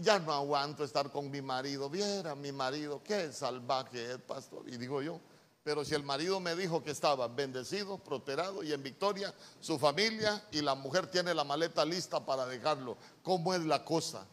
[0.01, 1.89] Ya no aguanto estar con mi marido.
[1.89, 4.65] Viera mi marido, qué salvaje es, pastor.
[4.67, 5.21] Y digo yo,
[5.63, 10.45] pero si el marido me dijo que estaba bendecido, prosperado y en victoria, su familia
[10.51, 14.27] y la mujer tiene la maleta lista para dejarlo, ¿cómo es la cosa?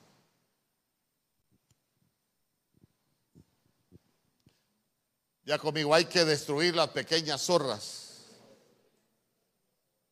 [5.44, 8.02] Ya conmigo hay que destruir las pequeñas zorras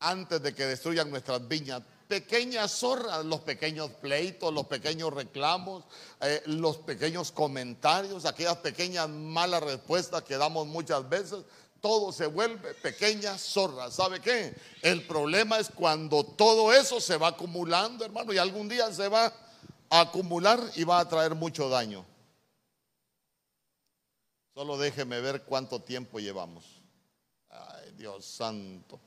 [0.00, 1.82] antes de que destruyan nuestras viñas.
[2.08, 5.84] Pequeñas zorras, los pequeños pleitos, los pequeños reclamos,
[6.20, 11.44] eh, los pequeños comentarios, aquellas pequeñas malas respuestas que damos muchas veces,
[11.80, 13.94] todo se vuelve pequeñas zorras.
[13.94, 14.54] ¿Sabe qué?
[14.82, 19.32] El problema es cuando todo eso se va acumulando, hermano, y algún día se va
[19.88, 22.04] a acumular y va a traer mucho daño.
[24.60, 26.82] Solo déjeme ver cuánto tiempo llevamos.
[27.48, 29.00] Ay, Dios santo.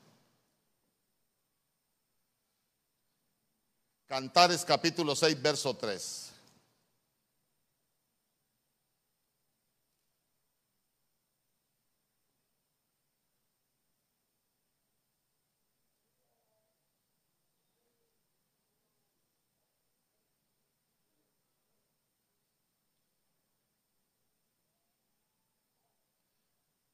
[4.04, 6.23] Cantares capítulo 6, verso 3.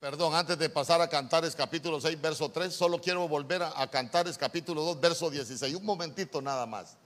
[0.00, 3.90] Perdón, antes de pasar a Cantares capítulo 6, verso 3, solo quiero volver a, a
[3.90, 5.74] Cantares capítulo 2, verso 16.
[5.74, 6.96] Un momentito nada más.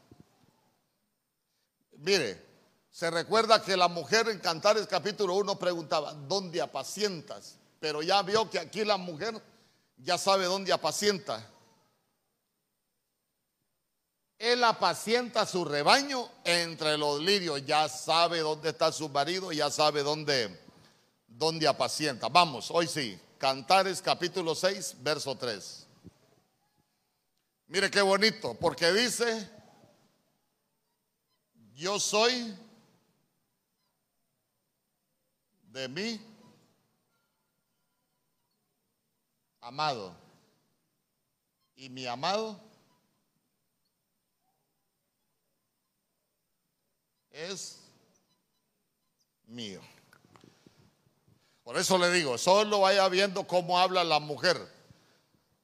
[1.99, 2.41] Mire,
[2.93, 7.57] se recuerda que la mujer en Cantares capítulo 1 preguntaba, ¿dónde apacientas?
[7.81, 9.43] Pero ya vio que aquí la mujer
[9.97, 11.51] ya sabe dónde apacienta.
[14.39, 20.05] Él apacienta su rebaño entre los lirios, ya sabe dónde está su marido, ya sabe
[20.05, 20.57] dónde,
[21.37, 22.29] dónde apacienta.
[22.29, 25.87] Vamos, hoy sí, Cantares capítulo 6, verso 3.
[27.67, 29.51] Mire qué bonito, porque dice,
[31.75, 32.57] yo soy
[35.65, 36.21] de mí
[39.61, 40.15] amado.
[41.75, 42.61] Y mi amado
[47.31, 47.81] es
[49.47, 49.81] mío.
[51.65, 54.71] Por eso le digo, solo vaya viendo cómo habla la mujer.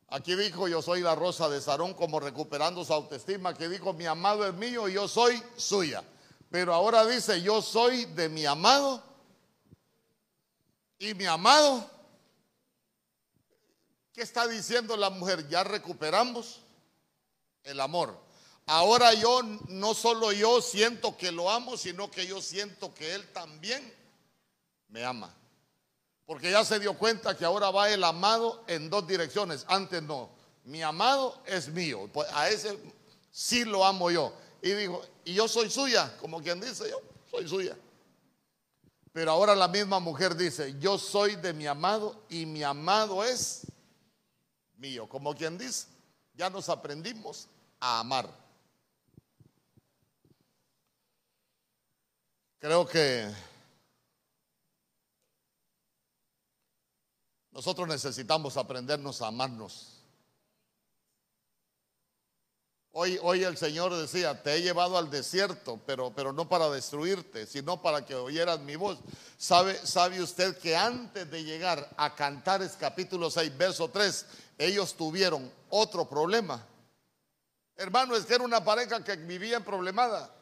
[0.09, 4.07] Aquí dijo, yo soy la rosa de Sarón, como recuperando su autoestima, que dijo, mi
[4.07, 6.03] amado es mío y yo soy suya.
[6.51, 9.03] Pero ahora dice, yo soy de mi amado
[10.99, 11.89] y mi amado.
[14.13, 15.49] ¿Qué está diciendo la mujer?
[15.49, 16.61] Ya recuperamos
[17.63, 18.19] el amor.
[18.67, 23.33] Ahora yo, no solo yo siento que lo amo, sino que yo siento que él
[23.33, 23.95] también
[24.89, 25.37] me ama.
[26.31, 29.65] Porque ya se dio cuenta que ahora va el amado en dos direcciones.
[29.67, 30.31] Antes no.
[30.63, 32.09] Mi amado es mío.
[32.13, 32.79] Pues a ese
[33.33, 34.33] sí lo amo yo.
[34.63, 37.77] Y dijo, y yo soy suya, como quien dice, yo soy suya.
[39.13, 43.67] Pero ahora la misma mujer dice, yo soy de mi amado y mi amado es
[44.77, 45.09] mío.
[45.09, 45.89] Como quien dice,
[46.35, 47.49] ya nos aprendimos
[47.81, 48.31] a amar.
[52.61, 53.29] Creo que
[57.53, 59.97] Nosotros necesitamos aprendernos a amarnos.
[62.93, 67.47] Hoy, hoy el Señor decía, te he llevado al desierto, pero, pero no para destruirte,
[67.47, 68.99] sino para que oyeras mi voz.
[69.39, 74.27] ¿Sabe, ¿Sabe usted que antes de llegar a Cantares capítulo 6, verso 3,
[74.59, 76.67] ellos tuvieron otro problema?
[77.77, 80.35] Hermano, es que era una pareja que vivía problemada.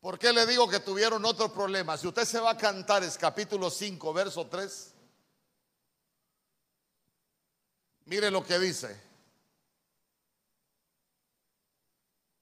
[0.00, 1.98] ¿Por qué le digo que tuvieron otro problema?
[1.98, 4.94] Si usted se va a cantar es capítulo 5, verso 3.
[8.06, 8.98] Mire lo que dice.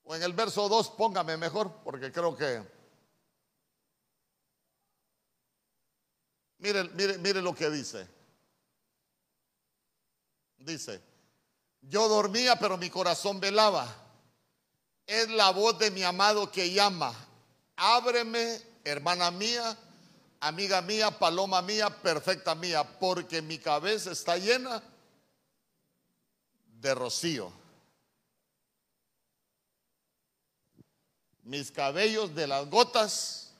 [0.04, 2.64] O en el verso 2 póngame mejor, porque creo que...
[6.58, 8.08] Mire, mire, mire lo que dice.
[10.58, 11.02] Dice,
[11.82, 13.86] yo dormía pero mi corazón velaba.
[15.06, 17.27] Es la voz de mi amado que llama
[17.78, 19.76] ábreme, hermana mía,
[20.40, 24.82] amiga mía, paloma mía, perfecta mía, porque mi cabeza está llena
[26.80, 27.52] de rocío.
[31.44, 33.52] Mis cabellos de las gotas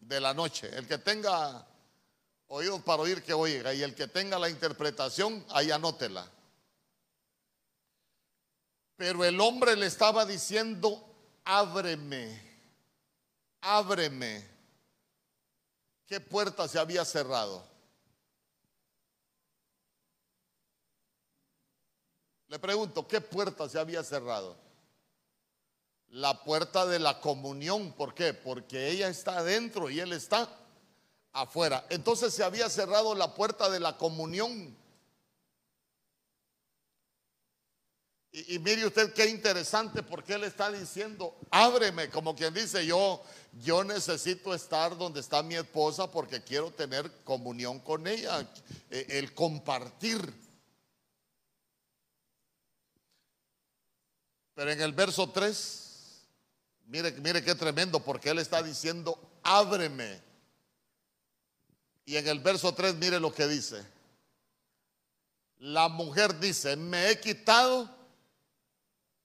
[0.00, 0.68] de la noche.
[0.76, 1.64] El que tenga
[2.48, 3.72] oídos para oír, que oiga.
[3.72, 6.28] Y el que tenga la interpretación, ahí anótela.
[8.96, 11.04] Pero el hombre le estaba diciendo,
[11.44, 12.47] ábreme
[13.60, 14.46] ábreme.
[16.06, 17.66] ¿Qué puerta se había cerrado?
[22.48, 24.56] Le pregunto, ¿qué puerta se había cerrado?
[26.08, 27.92] La puerta de la comunión.
[27.92, 28.32] ¿Por qué?
[28.32, 30.48] Porque ella está adentro y él está
[31.32, 31.84] afuera.
[31.90, 34.74] Entonces se había cerrado la puerta de la comunión
[38.30, 43.22] Y, mire usted qué interesante porque él está diciendo, ábreme, como quien dice, yo,
[43.62, 48.46] yo necesito estar donde está mi esposa porque quiero tener comunión con ella,
[48.90, 50.20] eh, el compartir.
[54.54, 56.26] Pero en el verso 3,
[56.86, 60.20] mire, mire qué tremendo porque él está diciendo, ábreme.
[62.04, 63.82] Y en el verso 3, mire lo que dice.
[65.58, 67.97] La mujer dice, me he quitado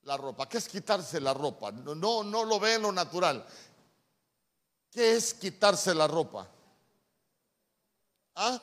[0.04, 0.48] la ropa.
[0.48, 1.72] ¿Qué es quitarse la ropa?
[1.72, 3.44] No, no lo ve en lo natural.
[4.90, 6.48] ¿Qué es quitarse la ropa?
[8.36, 8.60] ¿Ah?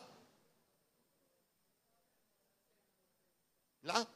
[3.81, 4.07] ¿La?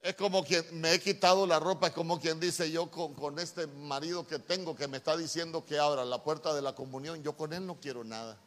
[0.00, 3.38] Es como quien me he quitado la ropa, es como quien dice yo con, con,
[3.38, 7.22] este marido que tengo que me está diciendo que abra la puerta de la comunión,
[7.22, 8.40] yo con él no quiero nada.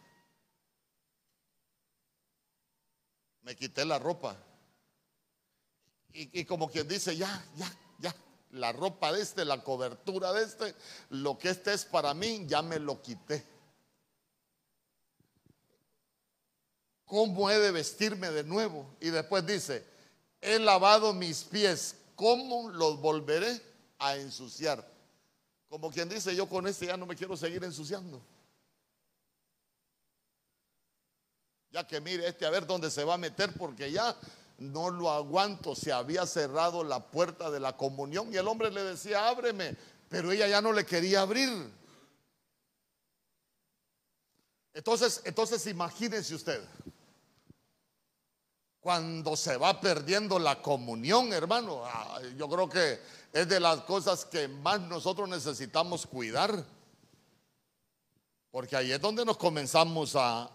[3.44, 4.36] Me quité la ropa.
[6.14, 8.16] Y, como quien dice, ya, ya, ya,
[8.52, 10.76] la ropa de este, la cobertura de este,
[11.10, 13.44] lo que este es para mí, ya me lo quité.
[17.06, 18.96] ¿Cómo he de vestirme de nuevo?
[19.00, 19.84] Y después dice,
[20.40, 23.60] he lavado mis pies, ¿cómo los volveré
[23.98, 24.88] a ensuciar?
[25.68, 28.22] Como quien dice, yo con este ya no me quiero seguir ensuciando.
[31.72, 34.16] Ya que mire este a ver dónde se va a meter porque ya
[34.64, 38.84] no lo aguanto, se había cerrado la puerta de la comunión y el hombre le
[38.84, 39.76] decía, ábreme,
[40.10, 41.50] pero ella ya no le quería abrir.
[44.74, 46.64] Entonces, entonces imagínense usted,
[48.80, 51.84] cuando se va perdiendo la comunión, hermano,
[52.38, 53.00] yo creo que
[53.32, 56.66] es de las cosas que más nosotros necesitamos cuidar.
[58.52, 60.52] Porque ahí es donde nos comenzamos a,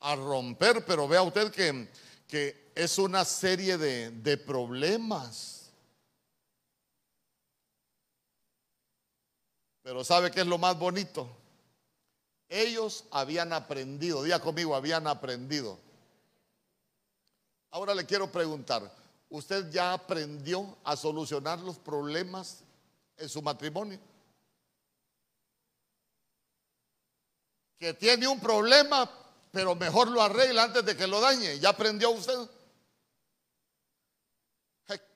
[0.00, 1.88] a romper, pero vea usted que
[2.32, 5.70] que es una serie de, problemas.
[9.82, 11.28] Pero ¿sabe qué es lo más bonito?
[12.48, 15.78] Ellos habían aprendido, diga conmigo, habían aprendido.
[17.70, 18.90] Ahora le quiero preguntar,
[19.28, 22.64] ¿usted ya aprendió a solucionar los problemas
[23.18, 24.00] en su matrimonio?
[27.78, 29.21] Que tiene un problema,
[29.52, 31.60] pero mejor lo arregla antes de que lo dañe.
[31.60, 32.48] ¿Ya aprendió usted?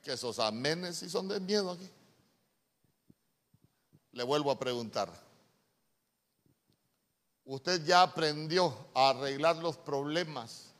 [0.01, 1.89] que esos amenes sí son de miedo aquí.
[4.13, 5.11] Le vuelvo a preguntar.
[7.45, 10.71] ¿Usted ya aprendió a arreglar los problemas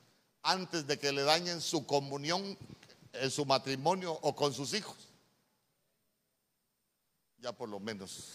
[0.42, 2.58] antes de que le dañen su comunión
[3.12, 4.96] en su matrimonio o con sus hijos?
[7.38, 8.30] Ya por lo menos.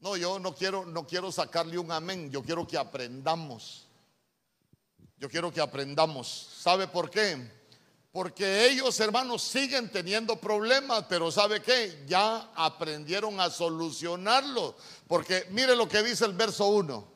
[0.00, 3.87] No, yo no quiero, no quiero sacarle un amén, yo quiero que aprendamos.
[5.18, 6.28] Yo quiero que aprendamos.
[6.60, 7.50] ¿Sabe por qué?
[8.12, 12.04] Porque ellos, hermanos, siguen teniendo problemas, pero ¿sabe qué?
[12.06, 14.76] Ya aprendieron a solucionarlo.
[15.06, 17.12] Porque mire lo que dice el verso 1.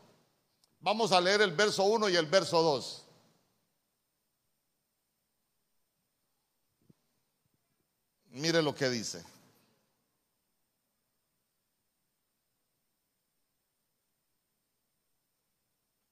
[0.80, 3.06] Vamos a leer el verso 1 y el verso 2.
[8.30, 9.24] Mire lo que dice.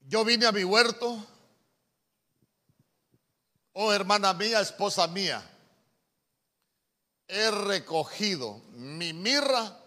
[0.00, 1.24] Yo vine a mi huerto
[3.72, 5.42] Oh hermana mía, esposa mía,
[7.28, 9.78] he recogido mi mirra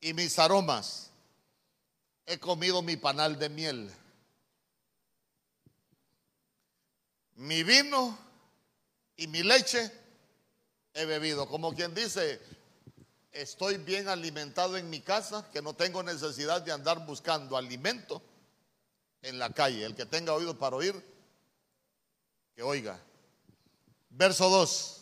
[0.00, 1.10] y mis aromas.
[2.26, 3.90] He comido mi panal de miel.
[7.36, 8.18] Mi vino
[9.16, 9.92] y mi leche
[10.94, 11.46] he bebido.
[11.46, 12.40] Como quien dice,
[13.30, 18.22] estoy bien alimentado en mi casa, que no tengo necesidad de andar buscando alimento
[19.22, 19.84] en la calle.
[19.84, 21.13] El que tenga oído para oír,
[22.54, 23.00] que oiga.
[24.10, 25.00] Verso 2.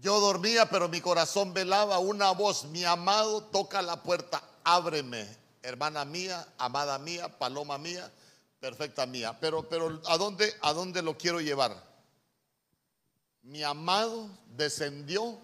[0.00, 1.98] Yo dormía, pero mi corazón velaba.
[1.98, 4.42] Una voz, mi amado, toca la puerta.
[4.64, 5.26] Ábreme,
[5.62, 8.10] hermana mía, amada mía, paloma mía,
[8.60, 9.36] perfecta mía.
[9.40, 11.82] Pero, pero ¿a dónde, a dónde lo quiero llevar?
[13.42, 15.38] Mi amado descendió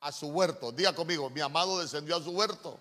[0.00, 0.72] a su huerto.
[0.72, 2.78] Diga conmigo, mi amado descendió a su huerto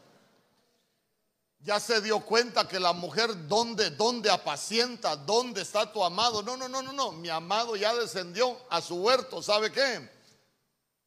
[1.64, 5.16] ya se dio cuenta que la mujer, ¿dónde, dónde apacienta?
[5.16, 6.44] ¿Dónde está tu amado?
[6.44, 7.14] No, no, no, no, no.
[7.14, 9.42] Mi amado ya descendió a su huerto.
[9.42, 10.10] ¿Sabe qué?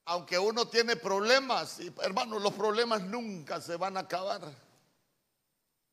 [0.06, 4.40] Aunque uno tiene problemas, y hermanos, los problemas nunca se van a acabar.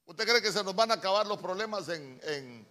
[0.05, 2.67] ¿Usted cree que se nos van a acabar los problemas en, en,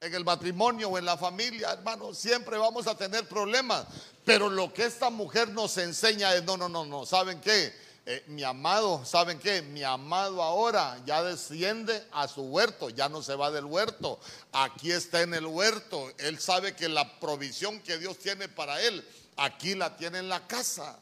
[0.00, 1.72] en el matrimonio o en la familia?
[1.72, 3.86] Hermano, siempre vamos a tener problemas.
[4.24, 7.74] Pero lo que esta mujer nos enseña es, no, no, no, no, ¿saben qué?
[8.04, 9.62] Eh, mi amado, ¿saben qué?
[9.62, 14.18] Mi amado ahora ya desciende a su huerto, ya no se va del huerto,
[14.50, 16.10] aquí está en el huerto.
[16.18, 20.44] Él sabe que la provisión que Dios tiene para él, aquí la tiene en la
[20.48, 20.98] casa.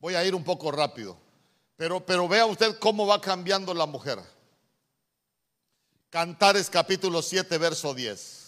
[0.00, 1.16] Voy a ir un poco rápido,
[1.76, 4.18] pero, pero vea usted cómo va cambiando la mujer.
[6.10, 8.45] Cantares capítulo 7, verso 10.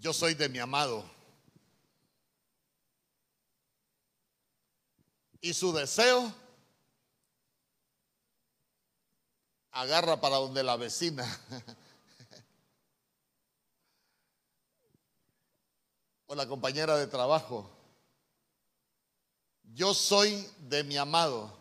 [0.00, 1.04] Yo soy de mi amado.
[5.42, 6.34] Y su deseo
[9.70, 11.26] agarra para donde la vecina.
[16.28, 17.70] o la compañera de trabajo.
[19.64, 21.54] Yo soy de mi amado.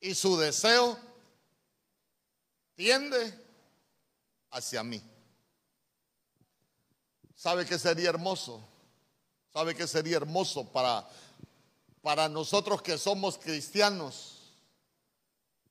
[0.00, 0.98] Y su deseo
[2.74, 3.38] tiende
[4.50, 5.13] hacia mí.
[7.44, 8.58] ¿Sabe que sería hermoso?
[9.52, 11.06] ¿Sabe que sería hermoso para,
[12.00, 14.54] para nosotros que somos cristianos?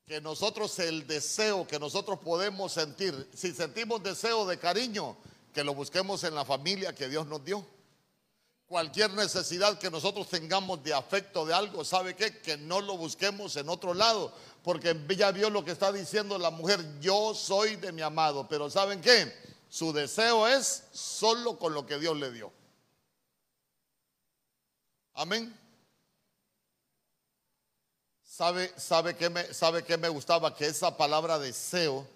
[0.06, 5.16] Que nosotros el deseo que nosotros podemos sentir, si sentimos deseo de cariño,
[5.52, 7.66] que lo busquemos en la familia que Dios nos dio.
[8.66, 12.38] Cualquier necesidad que nosotros tengamos de afecto de algo, ¿sabe qué?
[12.38, 16.50] Que no lo busquemos en otro lado, porque ya vio lo que está diciendo la
[16.50, 19.43] mujer, yo soy de mi amado, pero ¿saben qué?
[19.74, 22.52] Su deseo es solo con lo que Dios le dio.
[25.14, 25.52] Amén.
[28.22, 30.54] ¿Sabe, sabe, que me, ¿Sabe que me gustaba?
[30.54, 32.06] Que esa palabra deseo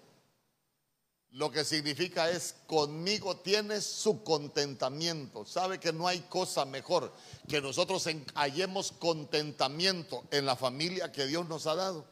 [1.31, 5.45] lo que significa es conmigo tienes su contentamiento.
[5.45, 7.11] Sabe que no hay cosa mejor
[7.49, 12.05] que nosotros hallemos contentamiento en la familia que Dios nos ha dado.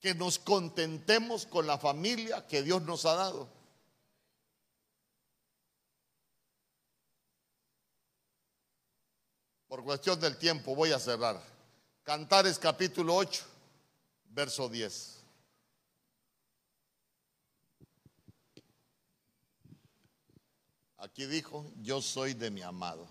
[0.00, 3.57] Que nos contentemos con la familia que Dios nos ha dado.
[9.68, 11.38] Por cuestión del tiempo voy a cerrar.
[12.02, 13.44] Cantares capítulo 8,
[14.30, 15.16] verso 10.
[20.96, 23.06] Aquí dijo, yo soy de mi amado.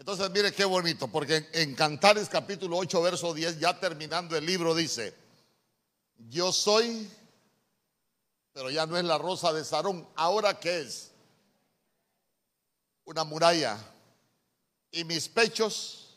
[0.00, 4.74] Entonces, mire qué bonito, porque en Cantares capítulo 8, verso 10, ya terminando el libro,
[4.74, 5.14] dice,
[6.30, 7.06] yo soy,
[8.54, 11.10] pero ya no es la rosa de Sarón, ahora qué es?
[13.04, 13.78] Una muralla.
[14.90, 16.16] Y mis pechos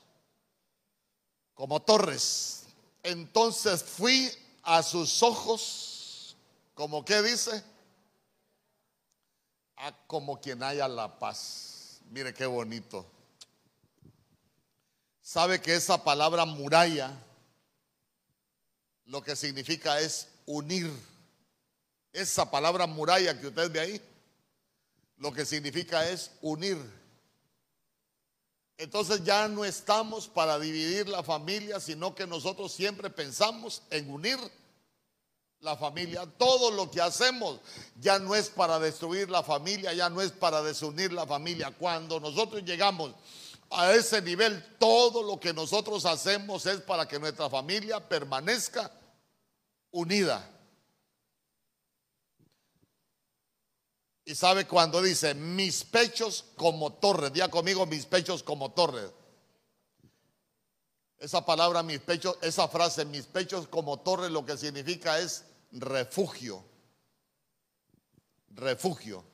[1.54, 2.64] como torres.
[3.04, 4.32] Entonces fui
[4.62, 6.38] a sus ojos,
[6.74, 7.62] como que dice,
[9.76, 12.00] a como quien haya la paz.
[12.12, 13.06] Mire qué bonito
[15.24, 17.18] sabe que esa palabra muralla
[19.06, 20.92] lo que significa es unir.
[22.12, 24.02] Esa palabra muralla que usted ve ahí,
[25.18, 26.78] lo que significa es unir.
[28.78, 34.38] Entonces ya no estamos para dividir la familia, sino que nosotros siempre pensamos en unir
[35.62, 36.26] la familia.
[36.38, 37.60] Todo lo que hacemos
[38.00, 41.72] ya no es para destruir la familia, ya no es para desunir la familia.
[41.72, 43.14] Cuando nosotros llegamos
[43.74, 48.92] a ese nivel, todo lo que nosotros hacemos es para que nuestra familia permanezca
[49.92, 50.50] unida.
[54.26, 59.12] Y sabe cuando dice, mis pechos como torres, día conmigo, mis pechos como torres.
[61.18, 66.64] Esa palabra, mis pechos, esa frase, mis pechos como torres, lo que significa es refugio.
[68.50, 69.33] Refugio.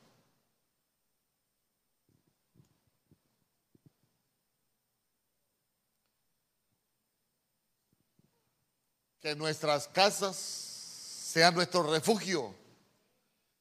[9.20, 12.54] Que nuestras casas sean nuestro refugio.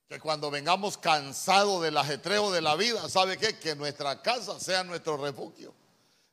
[0.07, 3.59] Que cuando vengamos cansados del ajetreo de la vida, ¿sabe qué?
[3.59, 5.73] Que nuestra casa sea nuestro refugio.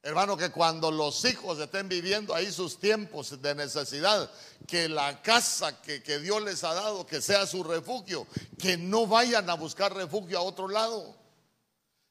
[0.03, 4.31] Hermano, que cuando los hijos estén viviendo ahí sus tiempos de necesidad,
[4.66, 9.07] que la casa que, que, Dios les ha dado, que sea su refugio, que no
[9.09, 11.16] vayan a buscar refugio a otro lado.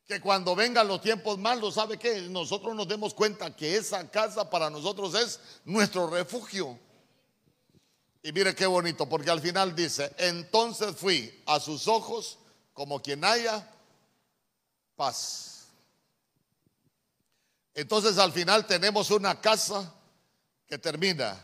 [0.05, 2.21] Que cuando vengan los tiempos malos, ¿sabe qué?
[2.23, 6.77] Nosotros nos demos cuenta que esa casa para nosotros es nuestro refugio.
[8.25, 12.39] Y mire qué bonito, porque al final dice, entonces fui a sus ojos
[12.73, 13.71] como quien haya
[14.95, 15.67] paz.
[17.75, 19.93] Entonces al final tenemos una casa
[20.65, 21.39] que termina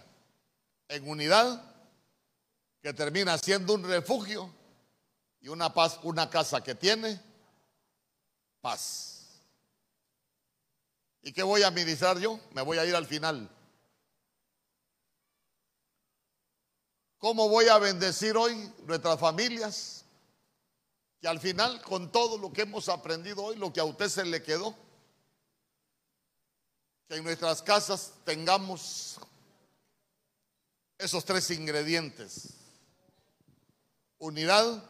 [0.87, 1.71] en unidad,
[2.81, 4.51] que termina siendo un refugio
[5.39, 7.21] y una paz, una casa que tiene
[8.59, 9.39] paz.
[11.21, 12.39] ¿Y qué voy a ministrar yo?
[12.53, 13.47] Me voy a ir al final.
[17.21, 20.03] ¿Cómo voy a bendecir hoy nuestras familias?
[21.19, 24.25] Que al final, con todo lo que hemos aprendido hoy, lo que a usted se
[24.25, 24.75] le quedó,
[27.07, 29.19] que en nuestras casas tengamos
[30.97, 32.55] esos tres ingredientes.
[34.17, 34.83] Unidad,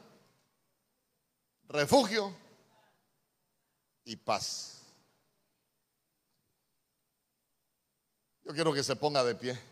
[1.67, 2.33] refugio
[4.05, 4.83] y paz.
[8.45, 9.70] Yo quiero que se ponga de pie.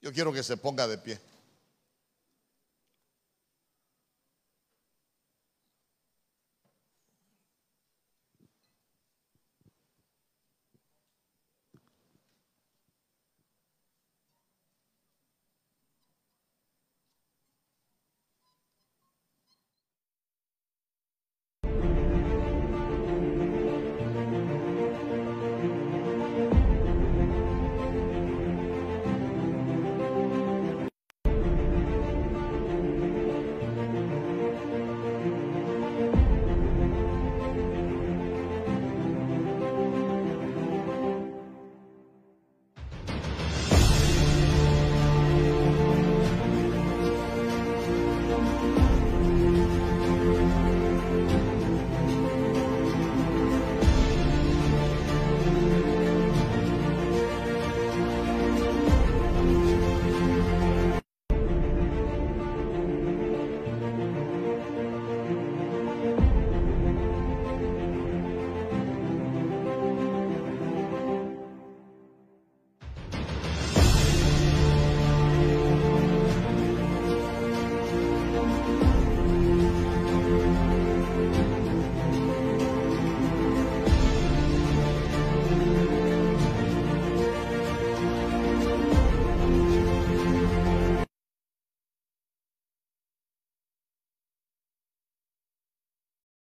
[0.00, 1.18] Yo quiero que se ponga de pie.